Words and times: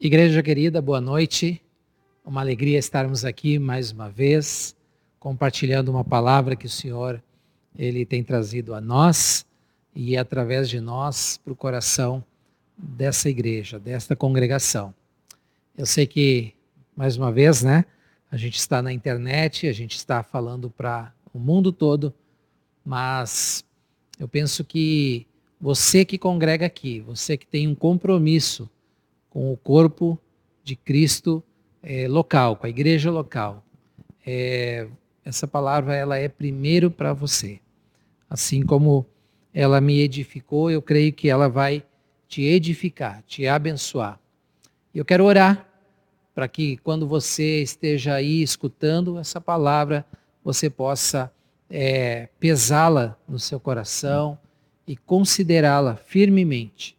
Igreja 0.00 0.40
querida, 0.44 0.80
boa 0.80 1.00
noite. 1.00 1.60
Uma 2.24 2.40
alegria 2.40 2.78
estarmos 2.78 3.24
aqui 3.24 3.58
mais 3.58 3.90
uma 3.90 4.08
vez, 4.08 4.76
compartilhando 5.18 5.88
uma 5.88 6.04
palavra 6.04 6.54
que 6.54 6.66
o 6.66 6.70
Senhor 6.70 7.20
ele 7.76 8.06
tem 8.06 8.22
trazido 8.22 8.74
a 8.74 8.80
nós 8.80 9.44
e 9.92 10.16
através 10.16 10.70
de 10.70 10.80
nós 10.80 11.40
para 11.42 11.52
o 11.52 11.56
coração 11.56 12.24
dessa 12.76 13.28
igreja, 13.28 13.76
desta 13.80 14.14
congregação. 14.14 14.94
Eu 15.76 15.84
sei 15.84 16.06
que 16.06 16.54
mais 16.94 17.16
uma 17.16 17.32
vez, 17.32 17.64
né, 17.64 17.84
a 18.30 18.36
gente 18.36 18.56
está 18.56 18.80
na 18.80 18.92
internet, 18.92 19.66
a 19.66 19.72
gente 19.72 19.96
está 19.96 20.22
falando 20.22 20.70
para 20.70 21.12
o 21.34 21.40
mundo 21.40 21.72
todo, 21.72 22.14
mas 22.84 23.64
eu 24.16 24.28
penso 24.28 24.62
que 24.62 25.26
você 25.60 26.04
que 26.04 26.16
congrega 26.16 26.66
aqui, 26.66 27.00
você 27.00 27.36
que 27.36 27.48
tem 27.48 27.66
um 27.66 27.74
compromisso 27.74 28.70
com 29.38 29.52
o 29.52 29.56
corpo 29.56 30.18
de 30.64 30.74
Cristo 30.74 31.40
é, 31.80 32.08
local, 32.08 32.56
com 32.56 32.66
a 32.66 32.68
igreja 32.68 33.08
local. 33.08 33.64
É, 34.26 34.88
essa 35.24 35.46
palavra 35.46 35.94
ela 35.94 36.18
é 36.18 36.28
primeiro 36.28 36.90
para 36.90 37.12
você. 37.12 37.60
Assim 38.28 38.66
como 38.66 39.06
ela 39.54 39.80
me 39.80 40.00
edificou, 40.00 40.72
eu 40.72 40.82
creio 40.82 41.12
que 41.12 41.28
ela 41.28 41.48
vai 41.48 41.84
te 42.26 42.42
edificar, 42.42 43.22
te 43.28 43.46
abençoar. 43.46 44.18
Eu 44.92 45.04
quero 45.04 45.22
orar 45.22 45.68
para 46.34 46.48
que 46.48 46.76
quando 46.78 47.06
você 47.06 47.62
esteja 47.62 48.14
aí 48.14 48.42
escutando 48.42 49.20
essa 49.20 49.40
palavra, 49.40 50.04
você 50.42 50.68
possa 50.68 51.32
é, 51.70 52.28
pesá-la 52.40 53.16
no 53.28 53.38
seu 53.38 53.60
coração 53.60 54.36
e 54.84 54.96
considerá-la 54.96 55.94
firmemente, 55.94 56.98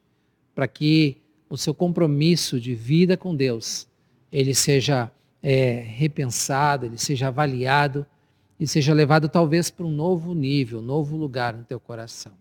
para 0.55 0.69
que 0.69 1.18
o 1.49 1.57
seu 1.57 1.73
compromisso 1.73 2.59
de 2.59 2.75
vida 2.75 3.17
com 3.17 3.35
Deus, 3.35 3.87
ele 4.31 4.53
seja 4.53 5.11
é, 5.41 5.83
repensado, 5.85 6.85
ele 6.85 6.97
seja 6.97 7.27
avaliado 7.27 8.05
e 8.59 8.67
seja 8.67 8.93
levado 8.93 9.27
talvez 9.27 9.71
para 9.71 9.85
um 9.85 9.91
novo 9.91 10.35
nível, 10.35 10.79
um 10.79 10.83
novo 10.83 11.17
lugar 11.17 11.53
no 11.53 11.63
teu 11.63 11.79
coração. 11.79 12.33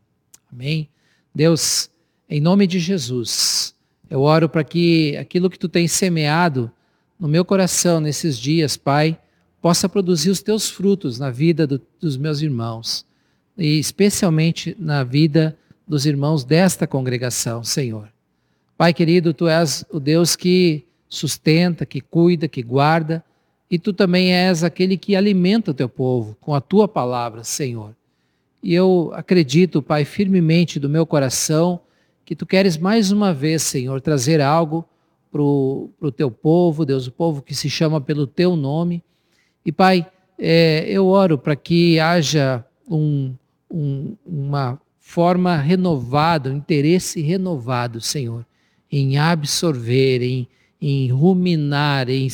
Amém? 0.53 0.89
Deus, 1.35 1.91
em 2.29 2.41
nome 2.41 2.67
de 2.67 2.79
Jesus, 2.79 3.75
eu 4.11 4.21
oro 4.21 4.49
para 4.49 4.65
que 4.65 5.17
aquilo 5.17 5.49
que 5.49 5.59
tu 5.59 5.69
tens 5.69 5.93
semeado 5.93 6.71
no 7.19 7.29
meu 7.29 7.45
coração 7.45 8.01
nesses 8.01 8.39
dias, 8.39 8.77
Pai, 8.77 9.19
possa 9.61 9.89
produzir 9.89 10.31
os 10.31 10.43
teus 10.43 10.69
frutos 10.69 11.19
na 11.19 11.31
vida 11.31 11.67
do, 11.67 11.81
dos 12.01 12.17
meus 12.17 12.41
irmãos 12.43 13.07
e 13.57 13.79
especialmente 13.79 14.77
na 14.79 15.03
vida 15.03 15.57
dos 15.87 16.07
irmãos 16.07 16.45
desta 16.45 16.87
congregação, 16.87 17.65
Senhor. 17.65 18.09
Pai 18.79 18.95
querido, 18.95 19.35
tu 19.35 19.49
és 19.49 19.85
o 19.91 19.99
Deus 19.99 20.37
que 20.37 20.87
sustenta, 21.09 21.85
que 21.85 22.01
cuida, 22.01 22.47
que 22.47 22.63
guarda, 22.63 23.25
e 23.69 23.77
tu 23.77 23.93
também 23.93 24.33
és 24.33 24.63
aquele 24.63 24.97
que 24.97 25.17
alimenta 25.17 25.73
o 25.73 25.75
teu 25.75 25.89
povo 25.89 26.37
com 26.41 26.55
a 26.55 26.61
tua 26.61 26.87
palavra, 26.87 27.43
Senhor. 27.43 27.93
E 28.63 28.73
eu 28.73 29.11
acredito, 29.15 29.83
Pai, 29.83 30.05
firmemente 30.05 30.79
do 30.79 30.89
meu 30.89 31.05
coração, 31.05 31.81
que 32.25 32.37
tu 32.37 32.47
queres 32.47 32.79
mais 32.79 33.11
uma 33.11 33.35
vez, 33.35 33.65
Senhor, 33.65 34.01
trazer 34.01 34.41
algo 34.41 34.85
para 35.33 35.43
o 35.43 36.13
teu 36.17 36.31
povo, 36.31 36.87
Deus, 36.87 37.09
o 37.09 37.13
povo 37.13 37.43
que 37.43 37.57
se 37.57 37.69
chama 37.69 38.01
pelo 38.01 38.29
teu 38.29 38.55
nome. 38.55 39.03
E, 39.67 39.73
Pai, 39.73 40.07
é, 40.39 40.85
eu 40.89 41.09
oro 41.09 41.37
para 41.37 41.57
que 41.57 41.99
haja 41.99 42.65
um, 42.89 43.35
um, 43.69 44.15
uma 44.25 44.81
forma 45.01 45.57
renovada, 45.57 46.49
um 46.49 46.57
interesse 46.57 47.21
renovado, 47.21 48.01
Senhor, 48.01 48.47
em 48.91 49.19
absorver, 49.19 50.23
em, 50.23 50.49
em 50.81 51.11
ruminar, 51.11 52.09
em, 52.09 52.29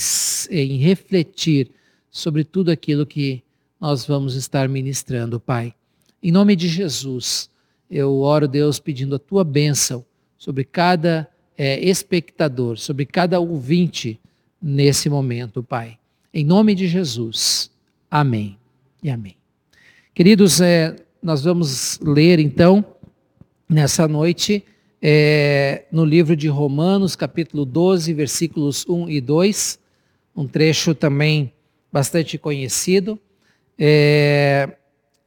em 0.50 0.76
refletir 0.78 1.70
sobre 2.10 2.44
tudo 2.44 2.70
aquilo 2.70 3.04
que 3.04 3.42
nós 3.80 4.06
vamos 4.06 4.34
estar 4.34 4.68
ministrando, 4.68 5.40
Pai. 5.40 5.74
Em 6.22 6.30
nome 6.30 6.56
de 6.56 6.68
Jesus, 6.68 7.50
eu 7.90 8.20
oro, 8.20 8.48
Deus, 8.48 8.78
pedindo 8.78 9.16
a 9.16 9.18
tua 9.18 9.44
bênção 9.44 10.04
sobre 10.38 10.64
cada 10.64 11.28
é, 11.56 11.78
espectador, 11.80 12.78
sobre 12.78 13.04
cada 13.04 13.38
ouvinte 13.40 14.18
nesse 14.60 15.10
momento, 15.10 15.62
Pai. 15.62 15.98
Em 16.32 16.44
nome 16.44 16.74
de 16.74 16.88
Jesus. 16.88 17.70
Amém 18.10 18.56
e 19.02 19.10
amém. 19.10 19.36
Queridos, 20.14 20.60
é, 20.60 20.96
nós 21.22 21.44
vamos 21.44 21.98
ler 22.00 22.38
então, 22.38 22.84
nessa 23.68 24.06
noite, 24.06 24.64
é, 25.06 25.84
no 25.92 26.02
livro 26.02 26.34
de 26.34 26.48
Romanos, 26.48 27.14
capítulo 27.14 27.66
12, 27.66 28.14
versículos 28.14 28.86
1 28.88 29.10
e 29.10 29.20
2, 29.20 29.78
um 30.34 30.48
trecho 30.48 30.94
também 30.94 31.52
bastante 31.92 32.38
conhecido, 32.38 33.20
é, 33.78 34.66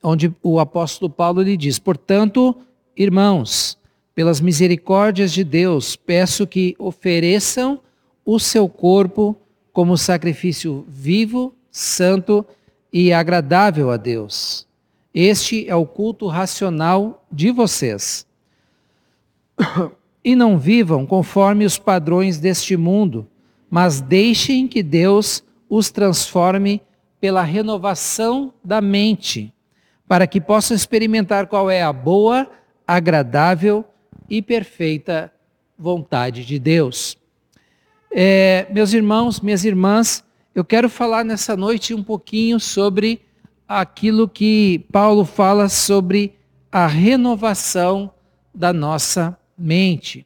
onde 0.02 0.34
o 0.42 0.60
apóstolo 0.60 1.12
Paulo 1.12 1.44
lhe 1.44 1.56
diz: 1.56 1.78
Portanto, 1.78 2.58
irmãos, 2.96 3.78
pelas 4.16 4.42
misericórdias 4.42 5.32
de 5.32 5.44
Deus, 5.44 5.96
peço 5.96 6.48
que 6.48 6.76
ofereçam 6.80 7.80
o 8.26 8.40
seu 8.40 8.68
corpo 8.68 9.38
como 9.72 9.96
sacrifício 9.96 10.88
vivo, 10.90 11.54
santo 11.70 12.44
e 12.92 13.14
agradável 13.14 13.92
a 13.92 13.98
Deus. 13.98 14.66
Este 15.14 15.70
é 15.70 15.76
o 15.76 15.86
culto 15.86 16.26
racional 16.26 17.24
de 17.32 17.52
vocês 17.52 18.27
e 20.24 20.36
não 20.36 20.58
vivam 20.58 21.06
conforme 21.06 21.66
os 21.66 21.78
padrões 21.80 22.38
deste 22.38 22.76
mundo, 22.76 23.28
mas 23.70 24.02
deixem 24.02 24.68
que 24.68 24.84
Deus 24.84 25.44
os 25.70 25.90
transforme 25.90 26.82
pela 27.20 27.42
renovação 27.42 28.54
da 28.64 28.80
mente, 28.82 29.54
para 30.08 30.28
que 30.28 30.40
possam 30.40 30.76
experimentar 30.76 31.48
qual 31.48 31.70
é 31.70 31.82
a 31.82 31.92
boa, 31.92 32.50
agradável 32.88 33.84
e 34.30 34.42
perfeita 34.42 35.32
vontade 35.78 36.46
de 36.46 36.60
Deus. 36.60 37.18
É, 38.12 38.68
meus 38.72 38.94
irmãos, 38.94 39.42
minhas 39.42 39.66
irmãs, 39.66 40.24
eu 40.56 40.64
quero 40.64 40.90
falar 40.90 41.24
nessa 41.24 41.56
noite 41.56 41.94
um 41.94 42.04
pouquinho 42.04 42.60
sobre 42.60 43.22
aquilo 43.68 44.30
que 44.30 44.86
Paulo 44.92 45.26
fala 45.26 45.68
sobre 45.68 46.36
a 46.72 46.88
renovação 46.88 48.12
da 48.54 48.72
nossa 48.72 49.38
mente. 49.58 50.26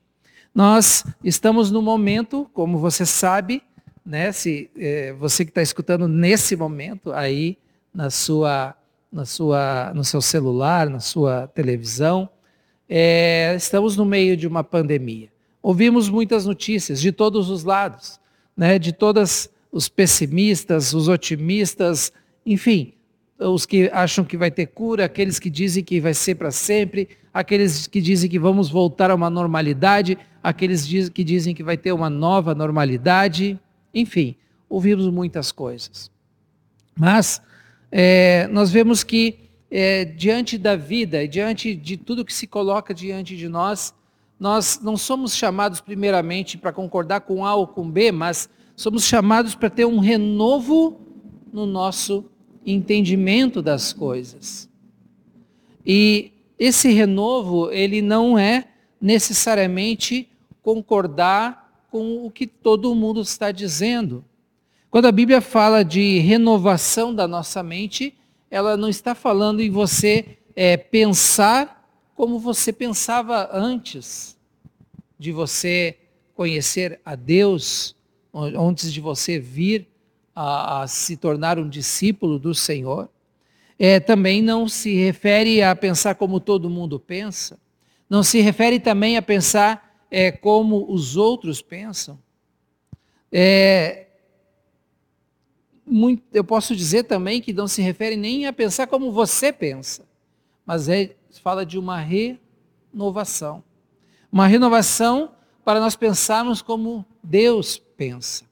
Nós 0.53 1.06
estamos 1.24 1.72
no 1.72 1.81
momento, 1.81 2.50
como 2.53 2.78
você 2.78 3.06
sabe, 3.06 3.64
né, 4.06 4.31
se, 4.31 4.69
é, 4.78 5.14
você 5.14 5.46
que 5.46 5.52
está 5.52 5.62
escutando 5.62 6.08
nesse 6.08 6.56
momento 6.56 7.14
aí 7.14 7.58
na 7.94 8.09
sua, 8.09 8.75
na 9.12 9.25
sua, 9.25 9.94
no 9.94 10.03
seu 10.03 10.22
celular, 10.22 10.90
na 10.90 11.00
sua 11.00 11.47
televisão, 11.47 12.30
é, 12.90 13.53
estamos 13.56 13.96
no 13.96 14.03
meio 14.03 14.36
de 14.36 14.47
uma 14.47 14.64
pandemia. 14.64 15.30
Ouvimos 15.62 16.09
muitas 16.09 16.46
notícias 16.46 17.00
de 17.00 17.12
todos 17.12 17.50
os 17.50 17.63
lados, 17.63 18.19
né, 18.58 18.78
de 18.78 18.92
todos 18.92 19.50
os 19.72 19.88
pessimistas, 19.88 20.94
os 20.94 21.08
otimistas, 21.08 22.12
enfim, 22.46 22.94
os 23.50 23.66
que 23.66 23.90
acham 23.91 24.24
que 24.24 24.38
vai 24.38 24.52
ter 24.52 24.68
cura, 24.68 25.06
aqueles 25.06 25.40
que 25.40 25.50
dizem 25.50 25.84
que 25.84 26.00
vai 26.00 26.13
ser 26.13 26.35
para 26.35 26.52
sempre, 26.52 27.09
aqueles 27.34 27.88
que 27.88 28.00
dizem 28.00 28.29
que 28.29 28.38
vamos 28.38 28.69
voltar 28.69 29.09
a 29.09 29.16
uma 29.16 29.29
normalidade, 29.29 30.18
aqueles 30.44 31.09
que 31.09 31.24
dizem 31.24 31.56
que 31.56 31.63
vai 31.63 31.78
ter 31.78 31.91
uma 31.91 32.09
nova 32.09 32.53
normalidade, 32.53 33.59
enfim, 33.94 34.35
ouvimos 34.69 35.07
muitas 35.09 35.51
coisas. 35.51 36.12
Mas 36.97 37.41
é, 37.91 38.47
nós 38.51 38.72
vemos 38.72 39.03
que 39.03 39.50
é, 39.69 40.06
diante 40.06 40.57
da 40.57 40.75
vida, 40.75 41.28
diante 41.28 41.74
de 41.75 41.97
tudo 41.97 42.25
que 42.25 42.34
se 42.34 42.46
coloca 42.46 42.94
diante 42.94 43.35
de 43.35 43.47
nós, 43.47 43.94
nós 44.40 44.80
não 44.81 44.97
somos 44.97 45.35
chamados 45.35 45.80
primeiramente 45.80 46.57
para 46.57 46.74
concordar 46.74 47.21
com 47.21 47.45
A 47.45 47.56
ou 47.56 47.68
com 47.68 47.89
B, 47.89 48.12
mas 48.12 48.50
somos 48.75 49.04
chamados 49.04 49.56
para 49.56 49.69
ter 49.69 49.86
um 49.86 50.00
renovo 50.00 51.00
no 51.54 51.66
nosso 51.66 52.25
entendimento 52.66 53.62
das 53.62 53.94
coisas. 53.94 54.69
E 55.86 56.31
esse 56.58 56.92
renovo, 56.92 57.72
ele 57.72 58.02
não 58.02 58.38
é 58.38 58.66
necessariamente 59.00 60.30
concordar 60.62 61.86
com 61.90 62.25
o 62.25 62.31
que 62.31 62.46
todo 62.46 62.96
mundo 62.96 63.22
está 63.22 63.52
dizendo. 63.52 64.24
Quando 64.90 65.08
a 65.08 65.12
Bíblia 65.12 65.42
fala 65.42 65.84
de 65.84 66.19
renovação 66.19 67.13
da 67.13 67.28
nossa 67.28 67.63
mente, 67.63 68.13
ela 68.50 68.78
não 68.78 68.90
está 68.90 69.16
falando 69.16 69.62
em 69.62 69.69
você 69.69 70.38
é, 70.56 70.78
pensar 70.78 71.81
como 72.16 72.38
você 72.38 72.72
pensava 72.72 73.50
antes 73.52 74.38
de 75.18 75.31
você 75.31 75.98
conhecer 76.36 77.00
a 77.06 77.16
Deus, 77.16 77.96
antes 78.34 78.92
de 78.92 79.02
você 79.02 79.40
vir 79.40 79.88
a, 80.36 80.81
a 80.81 80.88
se 80.88 81.18
tornar 81.18 81.60
um 81.60 81.68
discípulo 81.68 82.39
do 82.39 82.54
Senhor. 82.54 83.10
É, 83.78 84.00
também 84.00 84.42
não 84.42 84.68
se 84.68 84.95
refere 84.95 85.62
a 85.62 85.75
pensar 85.75 86.16
como 86.16 86.39
todo 86.39 86.69
mundo 86.69 87.00
pensa, 87.00 87.60
não 88.07 88.22
se 88.22 88.39
refere 88.39 88.80
também 88.80 89.18
a 89.18 89.22
pensar 89.22 90.06
é, 90.12 90.31
como 90.31 90.92
os 90.92 91.16
outros 91.16 91.62
pensam, 91.62 92.19
É, 93.31 94.07
muito, 95.86 96.22
eu 96.33 96.44
posso 96.44 96.75
dizer 96.75 97.04
também 97.04 97.42
que 97.42 97.54
não 97.54 97.68
se 97.68 97.81
refere 97.81 98.16
nem 98.16 98.45
a 98.45 98.54
pensar 98.54 98.88
como 98.88 99.12
você 99.12 99.51
pensa, 99.54 100.06
mas 100.66 100.89
é, 100.89 101.16
fala 101.42 101.66
de 101.66 101.80
uma 101.80 101.98
renovação. 101.98 103.63
Uma 104.31 104.48
renovação 104.48 105.31
para 105.63 105.80
nós 105.80 105.95
pensarmos 105.95 106.62
como 106.62 107.06
Deus 107.24 107.78
pensa. 107.78 108.50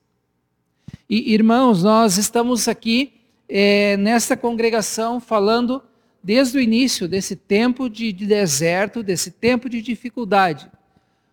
E, 1.09 1.33
irmãos, 1.33 1.81
nós 1.81 2.17
estamos 2.17 2.67
aqui 2.67 3.13
é, 3.49 3.97
nesta 3.97 4.37
congregação 4.37 5.19
falando 5.19 5.81
desde 6.21 6.59
o 6.59 6.61
início 6.61 7.07
desse 7.07 7.35
tempo 7.35 7.89
de, 7.89 8.13
de 8.13 8.27
deserto, 8.27 9.01
desse 9.01 9.31
tempo 9.31 9.67
de 9.67 9.81
dificuldade. 9.81 10.69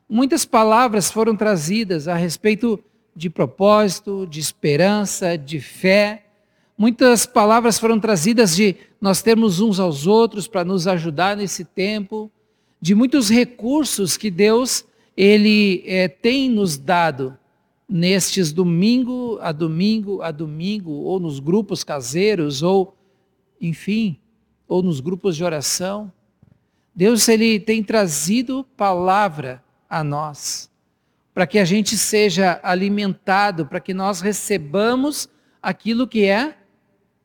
Muitas 0.08 0.46
palavras 0.46 1.10
foram 1.10 1.36
trazidas 1.36 2.08
a 2.08 2.14
respeito 2.14 2.82
de 3.14 3.28
propósito, 3.28 4.26
de 4.26 4.40
esperança, 4.40 5.36
de 5.36 5.60
fé. 5.60 6.24
Muitas 6.78 7.26
palavras 7.26 7.78
foram 7.78 8.00
trazidas 8.00 8.56
de 8.56 8.76
nós 8.98 9.20
termos 9.20 9.60
uns 9.60 9.78
aos 9.78 10.06
outros 10.06 10.48
para 10.48 10.64
nos 10.64 10.86
ajudar 10.86 11.36
nesse 11.36 11.66
tempo, 11.66 12.30
de 12.80 12.94
muitos 12.94 13.28
recursos 13.28 14.16
que 14.16 14.30
Deus 14.30 14.86
ele 15.14 15.82
é, 15.86 16.08
tem 16.08 16.48
nos 16.48 16.78
dado 16.78 17.36
nestes 17.88 18.52
domingo 18.52 19.38
a 19.40 19.52
domingo 19.52 20.22
a 20.22 20.30
domingo, 20.30 20.90
ou 20.90 21.20
nos 21.20 21.38
grupos 21.38 21.84
caseiros, 21.84 22.62
ou 22.62 22.96
enfim, 23.60 24.18
ou 24.66 24.82
nos 24.82 25.00
grupos 25.00 25.36
de 25.36 25.44
oração. 25.44 26.12
Deus 26.94 27.28
ele 27.28 27.60
tem 27.60 27.82
trazido 27.82 28.64
palavra 28.76 29.62
a 29.88 30.02
nós, 30.02 30.70
para 31.32 31.46
que 31.46 31.58
a 31.58 31.64
gente 31.64 31.96
seja 31.96 32.58
alimentado, 32.62 33.66
para 33.66 33.80
que 33.80 33.94
nós 33.94 34.20
recebamos 34.20 35.28
aquilo 35.62 36.06
que 36.06 36.24
é 36.24 36.56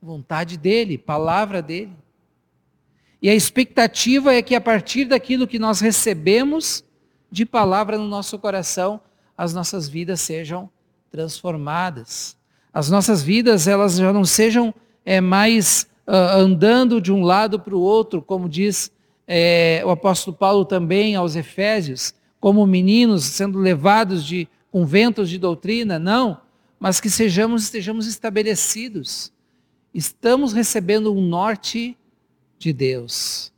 vontade 0.02 0.58
dele, 0.58 0.98
palavra 0.98 1.62
dele. 1.62 1.96
E 3.22 3.30
a 3.30 3.36
expectativa 3.36 4.34
é 4.34 4.42
que 4.42 4.56
a 4.56 4.62
partir 4.62 5.06
daquilo 5.06 5.48
que 5.48 5.60
nós 5.60 5.80
recebemos 5.80 6.84
de 7.32 7.46
palavra 7.46 7.98
no 7.98 8.08
nosso 8.08 8.38
coração, 8.40 9.00
as 9.42 9.56
nossas 9.56 9.90
vidas 9.90 10.22
sejam 10.22 10.70
transformadas. 11.10 12.38
As 12.72 12.92
nossas 12.92 13.24
vidas 13.24 13.68
elas 13.68 13.96
já 13.96 14.14
não 14.14 14.24
sejam 14.24 14.72
é, 15.04 15.20
mais 15.20 15.88
uh, 16.08 16.38
andando 16.38 17.02
de 17.02 17.12
um 17.12 17.24
lado 17.24 17.60
para 17.60 17.76
o 17.76 17.82
outro, 17.82 18.22
como 18.22 18.48
diz 18.48 18.92
é, 19.28 19.82
o 19.84 19.90
apóstolo 19.90 20.38
Paulo 20.38 20.64
também 20.64 21.16
aos 21.16 21.36
Efésios, 21.36 22.14
como 22.40 22.68
meninos 22.68 23.24
sendo 23.24 23.58
levados 23.58 24.24
de 24.24 24.48
conventos 24.72 25.28
de 25.28 25.40
doutrina, 25.40 25.98
não, 25.98 26.40
mas 26.80 27.02
que 27.02 27.10
sejamos 27.10 27.64
estejamos 27.64 28.06
estabelecidos. 28.06 29.34
Estamos 29.92 30.54
recebendo 30.54 31.12
um 31.12 31.20
norte 31.20 31.98
de 32.60 32.72
Deus 32.72 33.52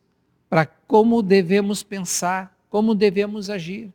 para 0.50 0.66
como 0.66 1.22
devemos 1.22 1.84
pensar, 1.84 2.58
como 2.70 2.96
devemos 2.96 3.50
agir. 3.50 3.92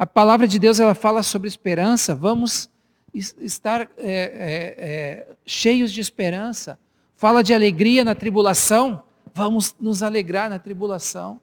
A 0.00 0.06
palavra 0.06 0.48
de 0.48 0.58
Deus 0.58 0.80
ela 0.80 0.94
fala 0.94 1.22
sobre 1.22 1.46
esperança. 1.46 2.14
Vamos 2.14 2.70
estar 3.12 3.82
é, 3.82 3.86
é, 3.98 4.74
é, 4.78 5.28
cheios 5.44 5.92
de 5.92 6.00
esperança 6.00 6.78
fala 7.20 7.44
de 7.44 7.52
alegria 7.52 8.02
na 8.02 8.14
tribulação, 8.14 9.02
vamos 9.34 9.76
nos 9.78 10.02
alegrar 10.02 10.48
na 10.48 10.58
tribulação. 10.58 11.38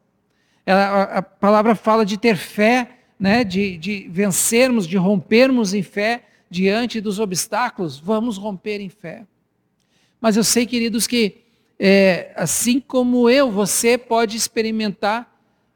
Ela, 0.65 1.03
a, 1.03 1.21
palavra 1.21 1.75
fala 1.75 2.03
de 2.03 2.17
ter 2.17 2.35
fé, 2.35 2.97
né, 3.19 3.43
de, 3.43 3.77
de 3.77 4.07
vencermos, 4.09 4.87
de 4.87 4.97
rompermos 4.97 5.75
em 5.75 5.83
fé 5.83 6.23
diante 6.49 6.99
dos 6.99 7.19
obstáculos, 7.19 7.99
vamos 7.99 8.37
romper 8.39 8.81
em 8.81 8.89
fé. 8.89 9.27
Mas 10.19 10.35
eu 10.35 10.43
sei, 10.43 10.65
queridos, 10.65 11.05
que 11.05 11.43
é, 11.79 12.33
assim 12.35 12.79
como 12.79 13.29
eu, 13.29 13.51
você 13.51 13.99
pode 13.99 14.35
experimentar 14.35 15.31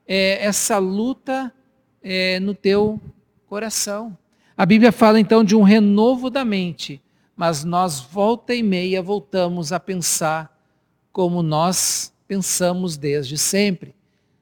é, 0.07 0.43
essa 0.43 0.79
luta 0.79 1.53
é, 2.03 2.39
no 2.39 2.53
teu 2.53 2.99
coração. 3.47 4.17
A 4.55 4.65
Bíblia 4.65 4.91
fala 4.91 5.19
então 5.19 5.43
de 5.43 5.55
um 5.55 5.63
renovo 5.63 6.29
da 6.29 6.45
mente 6.45 7.01
mas 7.41 7.63
nós 7.63 7.99
volta 7.99 8.53
e 8.53 8.61
meia 8.61 9.01
voltamos 9.01 9.71
a 9.71 9.79
pensar 9.79 10.55
como 11.11 11.41
nós 11.41 12.13
pensamos 12.27 12.97
desde 12.97 13.35
sempre, 13.35 13.95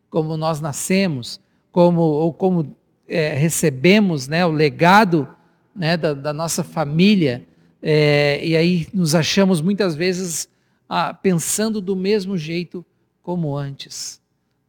como 0.10 0.36
nós 0.36 0.60
nascemos, 0.60 1.40
como 1.72 2.02
ou 2.02 2.34
como 2.34 2.76
é, 3.08 3.30
recebemos, 3.36 4.28
né, 4.28 4.46
o 4.46 4.52
legado 4.52 5.28
né, 5.74 5.96
da, 5.96 6.14
da 6.14 6.34
nossa 6.34 6.62
família, 6.62 7.48
é, 7.82 8.46
e 8.46 8.58
aí 8.58 8.86
nos 8.94 9.16
achamos 9.16 9.62
muitas 9.62 9.96
vezes 9.96 10.50
ah, 10.90 11.14
pensando 11.14 11.80
do 11.80 11.96
mesmo 11.96 12.38
jeito 12.38 12.86
como 13.24 13.56
antes, 13.56 14.20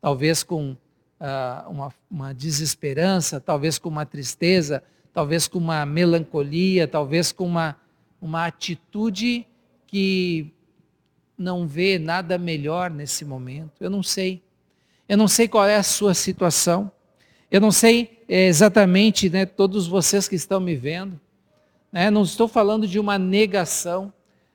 talvez 0.00 0.44
com 0.44 0.76
ah, 1.20 1.66
uma, 1.68 1.94
uma 2.10 2.34
desesperança, 2.34 3.38
talvez 3.38 3.78
com 3.78 3.88
uma 3.88 4.06
tristeza, 4.06 4.82
talvez 5.12 5.46
com 5.46 5.58
uma 5.58 5.84
melancolia, 5.84 6.88
talvez 6.88 7.30
com 7.30 7.46
uma 7.46 7.76
uma 8.20 8.46
atitude 8.46 9.46
que 9.86 10.52
não 11.38 11.66
vê 11.66 11.98
nada 11.98 12.36
melhor 12.36 12.90
nesse 12.90 13.24
momento. 13.24 13.72
Eu 13.82 13.88
não 13.88 14.02
sei. 14.02 14.42
Eu 15.08 15.16
não 15.16 15.26
sei 15.26 15.48
qual 15.48 15.64
é 15.64 15.76
a 15.76 15.82
sua 15.82 16.12
situação. 16.12 16.92
Eu 17.50 17.60
não 17.60 17.72
sei 17.72 18.22
é, 18.28 18.46
exatamente, 18.46 19.30
né, 19.30 19.46
todos 19.46 19.88
vocês 19.88 20.28
que 20.28 20.36
estão 20.36 20.60
me 20.60 20.76
vendo. 20.76 21.18
Né, 21.90 22.10
não 22.10 22.22
estou 22.22 22.46
falando 22.46 22.86
de 22.86 23.00
uma 23.00 23.18
negação. 23.18 24.12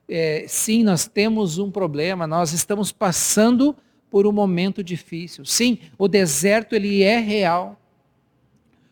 É, 0.07 0.45
sim, 0.47 0.83
nós 0.83 1.07
temos 1.07 1.57
um 1.57 1.71
problema, 1.71 2.27
nós 2.27 2.53
estamos 2.53 2.91
passando 2.91 3.75
por 4.15 4.25
um 4.25 4.31
momento 4.31 4.81
difícil. 4.81 5.43
Sim, 5.43 5.77
o 5.97 6.07
deserto 6.07 6.73
ele 6.73 7.03
é 7.03 7.19
real. 7.19 7.77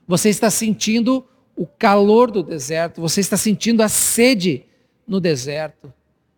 Você 0.06 0.28
está 0.28 0.50
sentindo 0.50 1.26
o 1.56 1.66
calor 1.66 2.30
do 2.30 2.44
deserto, 2.44 3.00
você 3.00 3.22
está 3.22 3.38
sentindo 3.38 3.82
a 3.82 3.88
sede 3.88 4.66
no 5.08 5.22
deserto. 5.22 5.94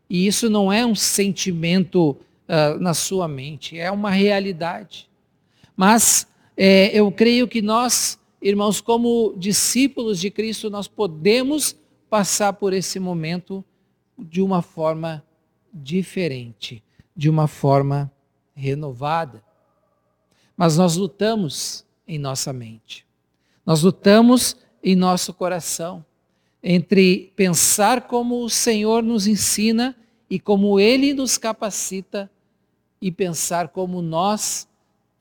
E 0.08 0.28
isso 0.28 0.52
não 0.52 0.72
é 0.72 0.86
um 0.86 0.94
sentimento 0.94 2.12
uh, 2.12 2.80
na 2.80 2.94
sua 2.94 3.28
mente, 3.28 3.76
é 3.76 3.90
uma 3.90 4.12
realidade. 4.12 5.10
Mas 5.76 6.28
é, 6.56 6.96
eu 6.96 7.12
creio 7.12 7.48
que 7.48 7.64
nós, 7.64 8.20
irmãos, 8.40 8.82
como 8.82 9.34
discípulos 9.36 10.20
de 10.20 10.30
Cristo, 10.30 10.70
nós 10.70 10.88
podemos 10.88 11.76
passar 12.08 12.54
por 12.54 12.72
esse 12.72 13.00
momento 13.00 13.66
de 14.16 14.44
uma 14.44 14.62
forma 14.62 15.26
diferente, 15.74 16.84
de 17.16 17.32
uma 17.32 17.48
forma 17.48 18.12
renovada. 18.56 19.44
Mas 20.56 20.78
nós 20.78 20.96
lutamos 20.96 21.86
em 22.08 22.18
nossa 22.18 22.54
mente. 22.54 23.06
Nós 23.66 23.82
lutamos 23.82 24.56
em 24.84 24.96
nosso 24.96 25.34
coração, 25.34 26.06
entre 26.62 27.34
pensar 27.36 28.02
como 28.02 28.44
o 28.44 28.50
Senhor 28.50 29.02
nos 29.04 29.28
ensina 29.28 29.96
e 30.30 30.40
como 30.40 30.80
Ele 30.80 31.14
nos 31.14 31.38
capacita, 31.38 32.30
e 33.02 33.12
pensar 33.12 33.68
como 33.70 34.02
nós 34.02 34.68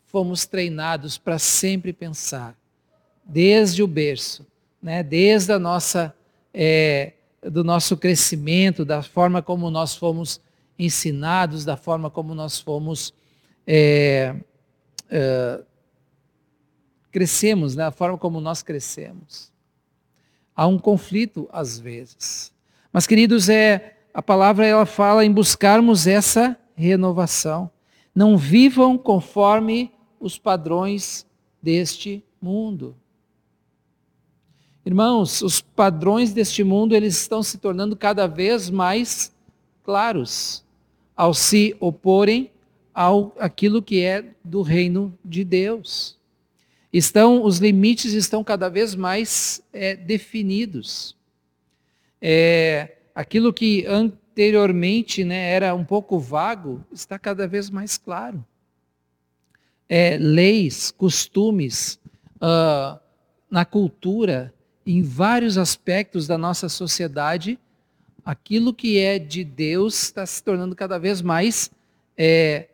fomos 0.07 0.47
treinados 0.47 1.19
para 1.19 1.39
sempre 1.39 1.93
pensar, 1.93 2.57
desde 3.25 3.83
o 3.83 3.87
berço, 3.87 4.47
né? 4.81 5.03
desde 5.03 5.53
a 5.53 5.59
nossa, 5.59 6.15
é, 6.53 7.15
do 7.43 7.65
nosso 7.65 7.97
crescimento, 7.97 8.85
da 8.85 9.03
forma 9.03 9.43
como 9.43 9.71
nós 9.71 9.95
fomos 9.97 10.41
ensinados, 10.79 11.65
da 11.65 11.77
forma 11.77 12.09
como 12.11 12.35
nós 12.35 12.59
fomos 12.59 13.13
é, 13.67 14.35
é, 15.11 15.63
crescemos, 17.11 17.75
né? 17.77 17.85
da 17.85 17.91
forma 17.91 18.19
como 18.19 18.41
nós 18.41 18.63
crescemos. 18.63 19.53
Há 20.55 20.67
um 20.67 20.79
conflito 20.79 21.49
às 21.53 21.79
vezes. 21.79 22.53
Mas, 22.93 23.07
queridos, 23.07 23.49
é, 23.49 23.97
a 24.13 24.23
palavra 24.23 24.67
ela 24.67 24.87
fala 24.87 25.25
em 25.25 25.33
buscarmos 25.33 26.07
essa 26.07 26.57
renovação. 26.77 27.71
Não 28.15 28.37
vivam 28.37 28.97
conforme 28.97 29.93
os 30.21 30.39
padrões 30.39 31.27
deste 31.61 32.25
mundo. 32.41 32.97
Irmãos, 34.87 35.41
os 35.41 35.61
padrões 35.61 36.33
deste 36.33 36.63
mundo 36.63 36.95
eles 36.95 37.19
estão 37.19 37.43
se 37.43 37.59
tornando 37.59 37.97
cada 37.97 38.27
vez 38.27 38.69
mais 38.69 39.35
claros 39.83 40.65
ao 41.17 41.33
se 41.33 41.77
oporem 41.81 42.51
ao 42.95 43.35
aquilo 43.39 43.83
que 43.83 44.03
é 44.03 44.25
do 44.45 44.63
reino 44.63 45.19
de 45.25 45.45
Deus 45.45 46.17
estão 46.93 47.43
os 47.43 47.59
limites 47.59 48.13
estão 48.13 48.45
cada 48.45 48.69
vez 48.69 48.95
mais 48.95 49.61
é, 49.73 49.97
definidos. 49.97 51.17
É, 52.23 52.99
aquilo 53.13 53.53
que 53.53 53.85
anteriormente 53.85 55.25
né, 55.25 55.51
era 55.51 55.75
um 55.75 55.85
pouco 55.85 56.21
vago 56.21 56.85
está 56.93 57.19
cada 57.19 57.49
vez 57.49 57.69
mais 57.69 57.99
claro. 57.99 58.45
É, 59.89 60.17
leis, 60.17 60.93
costumes 60.93 61.99
uh, 62.37 62.99
na 63.51 63.65
cultura 63.65 64.55
em 64.87 65.03
vários 65.03 65.59
aspectos 65.59 66.29
da 66.29 66.39
nossa 66.39 66.69
sociedade, 66.69 67.59
aquilo 68.25 68.73
que 68.73 68.99
é 68.99 69.19
de 69.19 69.43
Deus 69.43 70.05
está 70.05 70.25
se 70.25 70.43
tornando 70.43 70.77
cada 70.77 70.99
vez 70.99 71.21
mais 71.21 71.71
é, 72.17 72.69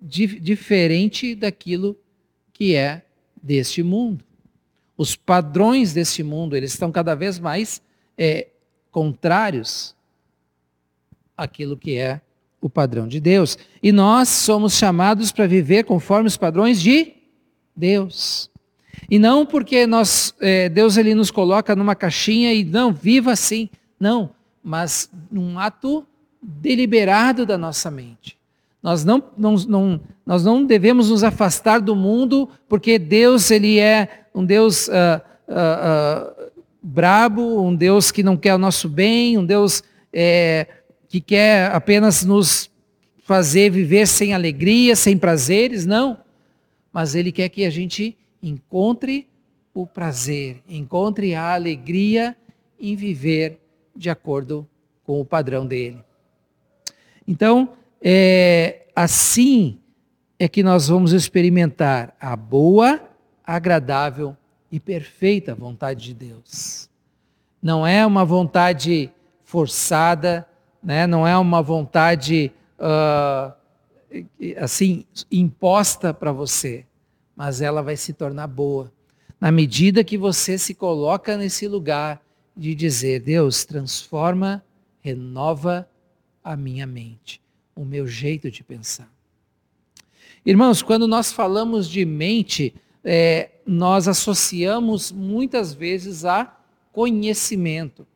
di 0.00 0.26
diferente 0.26 1.34
daquilo 1.34 1.96
que 2.52 2.74
é 2.74 3.02
deste 3.42 3.82
mundo. 3.82 4.24
Os 4.96 5.16
padrões 5.16 5.92
deste 5.92 6.22
mundo 6.22 6.56
eles 6.56 6.72
estão 6.72 6.92
cada 6.92 7.14
vez 7.14 7.38
mais 7.38 7.82
é, 8.16 8.48
contrários 8.90 9.94
àquilo 11.36 11.76
que 11.76 11.96
é 11.96 12.20
o 12.60 12.68
padrão 12.68 13.08
de 13.08 13.18
Deus. 13.20 13.56
E 13.82 13.92
nós 13.92 14.28
somos 14.28 14.74
chamados 14.74 15.32
para 15.32 15.46
viver 15.46 15.84
conforme 15.84 16.28
os 16.28 16.36
padrões 16.36 16.80
de 16.80 17.14
Deus. 17.74 18.50
E 19.10 19.18
não 19.18 19.46
porque 19.46 19.86
nós, 19.86 20.34
é, 20.40 20.68
Deus 20.68 20.96
ele 20.96 21.14
nos 21.14 21.30
coloca 21.30 21.74
numa 21.74 21.94
caixinha 21.94 22.52
e 22.52 22.62
não, 22.62 22.92
viva 22.92 23.32
assim. 23.32 23.70
Não, 23.98 24.30
mas 24.62 25.10
num 25.30 25.58
ato 25.58 26.06
deliberado 26.42 27.44
da 27.46 27.56
nossa 27.56 27.90
mente. 27.90 28.39
Nós 28.82 29.04
não, 29.04 29.22
não, 29.36 29.54
não, 29.56 30.00
nós 30.24 30.44
não 30.44 30.64
devemos 30.64 31.10
nos 31.10 31.22
afastar 31.22 31.80
do 31.80 31.94
mundo, 31.94 32.48
porque 32.68 32.98
Deus 32.98 33.50
ele 33.50 33.78
é 33.78 34.26
um 34.34 34.44
Deus 34.44 34.88
uh, 34.88 34.92
uh, 35.48 36.46
uh, 36.46 36.50
brabo, 36.82 37.62
um 37.62 37.74
Deus 37.74 38.10
que 38.10 38.22
não 38.22 38.36
quer 38.36 38.54
o 38.54 38.58
nosso 38.58 38.88
bem, 38.88 39.36
um 39.36 39.44
Deus 39.44 39.82
é, 40.12 40.66
que 41.08 41.20
quer 41.20 41.70
apenas 41.72 42.24
nos 42.24 42.70
fazer 43.24 43.70
viver 43.70 44.06
sem 44.06 44.32
alegria, 44.32 44.96
sem 44.96 45.16
prazeres, 45.16 45.84
não. 45.84 46.18
Mas 46.92 47.14
Ele 47.14 47.30
quer 47.30 47.48
que 47.48 47.64
a 47.64 47.70
gente 47.70 48.16
encontre 48.42 49.28
o 49.74 49.86
prazer, 49.86 50.62
encontre 50.68 51.34
a 51.34 51.54
alegria 51.54 52.36
em 52.78 52.96
viver 52.96 53.60
de 53.94 54.08
acordo 54.08 54.66
com 55.04 55.20
o 55.20 55.24
padrão 55.24 55.66
dele. 55.66 55.98
Então, 57.26 57.70
é, 58.02 58.86
assim 58.94 59.78
é 60.38 60.48
que 60.48 60.62
nós 60.62 60.88
vamos 60.88 61.12
experimentar 61.12 62.16
a 62.18 62.34
boa, 62.34 63.00
agradável 63.44 64.34
e 64.72 64.80
perfeita 64.80 65.54
vontade 65.54 66.04
de 66.04 66.14
Deus. 66.14 66.88
Não 67.62 67.86
é 67.86 68.06
uma 68.06 68.24
vontade 68.24 69.12
forçada, 69.44 70.48
né? 70.82 71.06
não 71.06 71.26
é 71.26 71.36
uma 71.36 71.60
vontade 71.60 72.50
uh, 72.78 73.52
assim 74.58 75.04
imposta 75.30 76.14
para 76.14 76.32
você, 76.32 76.86
mas 77.36 77.60
ela 77.60 77.82
vai 77.82 77.96
se 77.96 78.14
tornar 78.14 78.46
boa 78.46 78.90
na 79.38 79.50
medida 79.50 80.04
que 80.04 80.18
você 80.18 80.58
se 80.58 80.74
coloca 80.74 81.36
nesse 81.36 81.66
lugar 81.66 82.22
de 82.56 82.74
dizer: 82.74 83.20
Deus, 83.20 83.64
transforma, 83.64 84.62
renova 85.00 85.88
a 86.42 86.56
minha 86.56 86.86
mente 86.86 87.40
o 87.80 87.84
meu 87.84 88.06
jeito 88.06 88.50
de 88.50 88.62
pensar. 88.62 89.10
Irmãos, 90.44 90.82
quando 90.82 91.08
nós 91.08 91.32
falamos 91.32 91.88
de 91.88 92.04
mente, 92.04 92.74
é, 93.02 93.48
nós 93.66 94.06
associamos 94.06 95.10
muitas 95.10 95.72
vezes 95.72 96.26
a 96.26 96.54
conhecimento. 96.92 98.06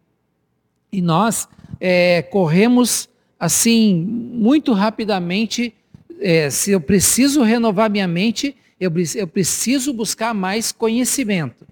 E 0.93 1.01
nós 1.01 1.49
é, 1.81 2.21
corremos 2.21 3.09
assim, 3.41 3.95
muito 3.95 4.75
rapidamente. 4.75 5.75
É, 6.21 6.51
se 6.51 6.71
eu 6.71 6.81
preciso 6.81 7.43
renovar 7.43 7.89
minha 7.89 8.07
mente, 8.07 8.55
eu, 8.79 8.93
eu 9.15 9.27
preciso 9.27 9.95
buscar 9.95 10.35
mais 10.35 10.73
conhecimento. 10.73 11.67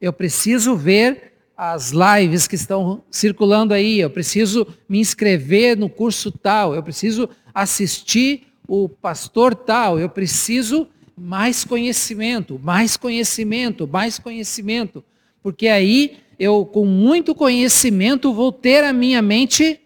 Eu 0.00 0.12
preciso 0.12 0.76
ver 0.76 1.31
as 1.56 1.92
lives 1.92 2.46
que 2.46 2.54
estão 2.54 3.02
circulando 3.10 3.74
aí, 3.74 4.00
eu 4.00 4.10
preciso 4.10 4.66
me 4.88 4.98
inscrever 4.98 5.76
no 5.76 5.88
curso 5.88 6.30
tal, 6.30 6.74
eu 6.74 6.82
preciso 6.82 7.28
assistir 7.54 8.48
o 8.66 8.88
pastor 8.88 9.54
tal, 9.54 9.98
eu 9.98 10.08
preciso 10.08 10.88
mais 11.16 11.64
conhecimento, 11.64 12.58
mais 12.62 12.96
conhecimento, 12.96 13.86
mais 13.86 14.18
conhecimento, 14.18 15.04
porque 15.42 15.68
aí 15.68 16.18
eu, 16.38 16.64
com 16.64 16.84
muito 16.84 17.34
conhecimento, 17.34 18.32
vou 18.32 18.50
ter 18.50 18.82
a 18.82 18.92
minha 18.92 19.22
mente 19.22 19.80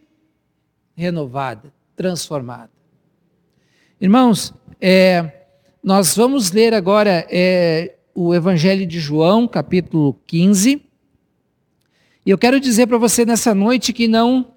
renovada, 0.94 1.72
transformada. 1.94 2.70
Irmãos, 4.00 4.54
é, 4.80 5.46
nós 5.82 6.16
vamos 6.16 6.50
ler 6.52 6.72
agora 6.72 7.26
é, 7.30 7.96
o 8.14 8.34
Evangelho 8.34 8.86
de 8.86 8.98
João, 8.98 9.46
capítulo 9.46 10.18
15. 10.26 10.85
E 12.26 12.30
eu 12.30 12.36
quero 12.36 12.58
dizer 12.58 12.88
para 12.88 12.98
você 12.98 13.24
nessa 13.24 13.54
noite 13.54 13.92
que 13.92 14.08
não, 14.08 14.48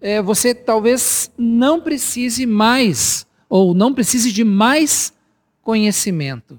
é, 0.00 0.22
você 0.22 0.54
talvez 0.54 1.30
não 1.36 1.78
precise 1.78 2.46
mais, 2.46 3.26
ou 3.50 3.74
não 3.74 3.92
precise 3.92 4.32
de 4.32 4.42
mais 4.42 5.12
conhecimento. 5.60 6.58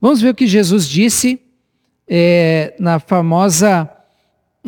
Vamos 0.00 0.20
ver 0.20 0.30
o 0.30 0.34
que 0.34 0.48
Jesus 0.48 0.88
disse 0.88 1.40
é, 2.08 2.74
na 2.80 2.98
famosa 2.98 3.88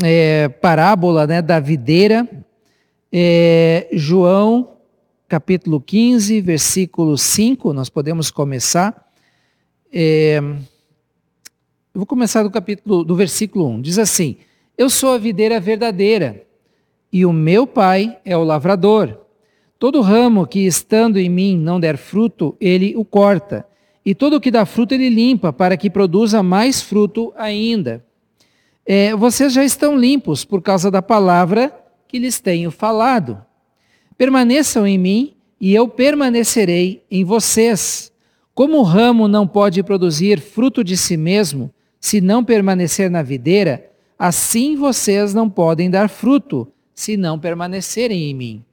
é, 0.05 0.49
parábola 0.49 1.27
né, 1.27 1.43
da 1.43 1.59
videira, 1.59 2.29
é, 3.13 3.89
João 3.93 4.77
capítulo 5.27 5.81
15, 5.81 6.41
versículo 6.41 7.19
5, 7.19 7.73
nós 7.73 7.89
podemos 7.89 8.31
começar. 8.31 9.11
É, 9.93 10.37
eu 10.39 11.99
vou 11.99 12.07
começar 12.07 12.45
do 12.45 12.51
capítulo 12.53 13.03
do 13.03 13.17
versículo 13.17 13.69
1. 13.71 13.81
Diz 13.83 13.99
assim: 13.99 14.37
eu 14.77 14.91
sou 14.91 15.13
a 15.13 15.19
videira 15.19 15.59
verdadeira, 15.59 16.45
e 17.13 17.25
o 17.25 17.33
meu 17.33 17.67
pai 17.67 18.19
é 18.25 18.37
o 18.37 18.45
lavrador. 18.45 19.19
Todo 19.79 20.01
ramo 20.01 20.47
que 20.47 20.67
estando 20.67 21.19
em 21.19 21.29
mim 21.29 21.57
não 21.57 21.81
der 21.81 21.97
fruto, 21.97 22.57
ele 22.61 22.95
o 22.97 23.05
corta, 23.05 23.67
e 24.05 24.15
todo 24.15 24.37
o 24.37 24.41
que 24.41 24.51
dá 24.51 24.65
fruto 24.65 24.95
ele 24.95 25.09
limpa, 25.09 25.53
para 25.53 25.77
que 25.77 25.91
produza 25.91 26.43
mais 26.43 26.81
fruto 26.81 27.33
ainda. 27.37 28.05
É, 28.85 29.17
vocês 29.17 29.53
já 29.53 29.65
estão 29.65 29.97
limpos 29.97 30.45
por 30.45 30.63
causa 30.63 30.91
da 30.91 31.03
palavra 31.03 31.73
que 32.07 32.19
lhes 32.19 32.39
tenho 32.39 32.71
falado. 32.71 33.43
Permaneçam 34.17 34.87
em 34.87 34.97
mim, 34.97 35.35
e 35.61 35.75
eu 35.75 35.89
permanecerei 35.89 37.03
em 37.11 37.25
vocês. 37.25 38.13
Como 38.55 38.79
o 38.79 38.83
ramo 38.83 39.27
não 39.27 39.47
pode 39.47 39.83
produzir 39.83 40.41
fruto 40.41 40.85
de 40.85 40.97
si 40.97 41.17
mesmo, 41.17 41.73
se 41.99 42.21
não 42.21 42.45
permanecer 42.45 43.11
na 43.11 43.23
videira, 43.23 43.91
Assim 44.19 44.77
vocês 44.77 45.35
não 45.35 45.49
podem 45.49 45.91
dar 45.91 46.09
fruto, 46.09 46.67
se 46.95 47.17
não 47.17 47.39
permanecerem 47.39 48.31
em 48.31 48.35
mim. 48.35 48.65